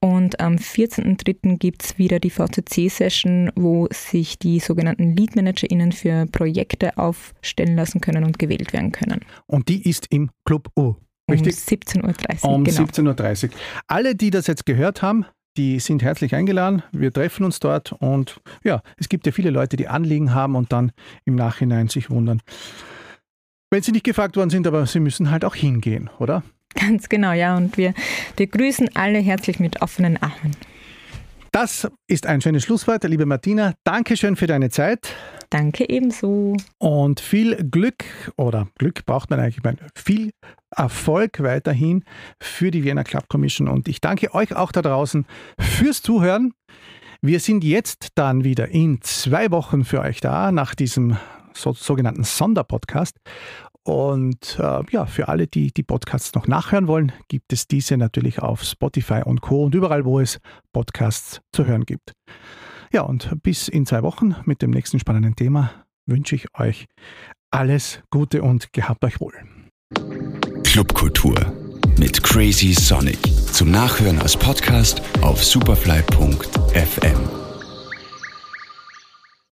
Und 0.00 0.40
am 0.40 0.56
14.03. 0.56 1.56
gibt 1.58 1.84
es 1.84 1.98
wieder 1.98 2.18
die 2.18 2.30
VCC-Session, 2.30 3.52
wo 3.54 3.86
sich 3.92 4.40
die 4.40 4.58
sogenannten 4.58 5.14
Lead-ManagerInnen 5.14 5.92
für 5.92 6.26
Projekte 6.26 6.98
aufstellen 6.98 7.76
lassen 7.76 8.00
können 8.00 8.24
und 8.24 8.40
gewählt 8.40 8.72
werden 8.72 8.90
können. 8.90 9.20
Und 9.46 9.68
die 9.68 9.88
ist 9.88 10.08
im 10.10 10.30
Club 10.44 10.68
U. 10.76 10.96
Richtig? 11.30 11.54
Um 11.54 11.78
17.30 11.78 12.44
Uhr. 12.44 12.50
Um 12.50 12.64
genau. 12.64 12.80
17.30 12.80 13.44
Uhr. 13.44 13.50
Alle, 13.86 14.16
die 14.16 14.30
das 14.30 14.48
jetzt 14.48 14.66
gehört 14.66 15.00
haben, 15.00 15.26
die 15.60 15.78
sind 15.78 16.02
herzlich 16.02 16.34
eingeladen. 16.34 16.82
Wir 16.90 17.12
treffen 17.12 17.44
uns 17.44 17.60
dort 17.60 17.92
und 17.92 18.40
ja, 18.64 18.80
es 18.96 19.10
gibt 19.10 19.26
ja 19.26 19.32
viele 19.32 19.50
Leute, 19.50 19.76
die 19.76 19.88
Anliegen 19.88 20.32
haben 20.32 20.56
und 20.56 20.72
dann 20.72 20.90
im 21.26 21.34
Nachhinein 21.34 21.88
sich 21.88 22.08
wundern. 22.08 22.40
Wenn 23.70 23.82
sie 23.82 23.92
nicht 23.92 24.06
gefragt 24.06 24.38
worden 24.38 24.48
sind, 24.48 24.66
aber 24.66 24.86
sie 24.86 25.00
müssen 25.00 25.30
halt 25.30 25.44
auch 25.44 25.54
hingehen, 25.54 26.08
oder? 26.18 26.42
Ganz 26.74 27.10
genau, 27.10 27.32
ja. 27.32 27.58
Und 27.58 27.76
wir, 27.76 27.92
wir 28.38 28.46
grüßen 28.46 28.88
alle 28.96 29.18
herzlich 29.18 29.60
mit 29.60 29.82
offenen 29.82 30.16
Armen. 30.16 30.56
Das 31.52 31.86
ist 32.06 32.26
ein 32.26 32.40
schönes 32.40 32.64
Schlusswort, 32.64 33.04
liebe 33.04 33.26
Martina. 33.26 33.74
Dankeschön 33.84 34.36
für 34.36 34.46
deine 34.46 34.70
Zeit. 34.70 35.14
Danke 35.50 35.88
ebenso. 35.88 36.56
Und 36.78 37.18
viel 37.18 37.56
Glück, 37.68 38.04
oder 38.36 38.68
Glück 38.78 39.04
braucht 39.04 39.30
man 39.30 39.40
eigentlich, 39.40 39.60
viel 39.96 40.30
Erfolg 40.70 41.42
weiterhin 41.42 42.04
für 42.40 42.70
die 42.70 42.84
Vienna 42.84 43.02
Club 43.02 43.28
Commission. 43.28 43.66
Und 43.66 43.88
ich 43.88 44.00
danke 44.00 44.32
euch 44.32 44.54
auch 44.54 44.70
da 44.70 44.80
draußen 44.80 45.26
fürs 45.58 46.02
Zuhören. 46.02 46.54
Wir 47.20 47.40
sind 47.40 47.64
jetzt 47.64 48.10
dann 48.14 48.44
wieder 48.44 48.68
in 48.68 49.02
zwei 49.02 49.50
Wochen 49.50 49.84
für 49.84 50.00
euch 50.00 50.20
da, 50.20 50.52
nach 50.52 50.76
diesem 50.76 51.16
so, 51.52 51.72
sogenannten 51.72 52.22
Sonderpodcast. 52.22 53.16
Und 53.82 54.56
äh, 54.60 54.82
ja, 54.90 55.04
für 55.06 55.28
alle, 55.28 55.48
die 55.48 55.72
die 55.72 55.82
Podcasts 55.82 56.32
noch 56.34 56.46
nachhören 56.46 56.86
wollen, 56.86 57.12
gibt 57.26 57.52
es 57.52 57.66
diese 57.66 57.96
natürlich 57.96 58.38
auf 58.38 58.62
Spotify 58.62 59.22
und 59.24 59.40
Co. 59.40 59.64
und 59.64 59.74
überall, 59.74 60.04
wo 60.04 60.20
es 60.20 60.38
Podcasts 60.72 61.40
zu 61.52 61.66
hören 61.66 61.84
gibt. 61.84 62.12
Ja, 62.92 63.02
und 63.02 63.42
bis 63.42 63.68
in 63.68 63.86
zwei 63.86 64.02
Wochen 64.02 64.34
mit 64.44 64.62
dem 64.62 64.70
nächsten 64.70 64.98
spannenden 64.98 65.36
Thema 65.36 65.70
wünsche 66.06 66.34
ich 66.34 66.46
euch 66.58 66.86
alles 67.50 68.00
Gute 68.10 68.42
und 68.42 68.72
gehabt 68.72 69.04
euch 69.04 69.20
wohl. 69.20 69.34
Clubkultur 70.64 71.34
mit 71.98 72.22
Crazy 72.22 72.72
Sonic. 72.72 73.18
Zum 73.52 73.70
Nachhören 73.70 74.18
als 74.20 74.36
Podcast 74.36 75.02
auf 75.20 75.44
superfly.fm. 75.44 77.39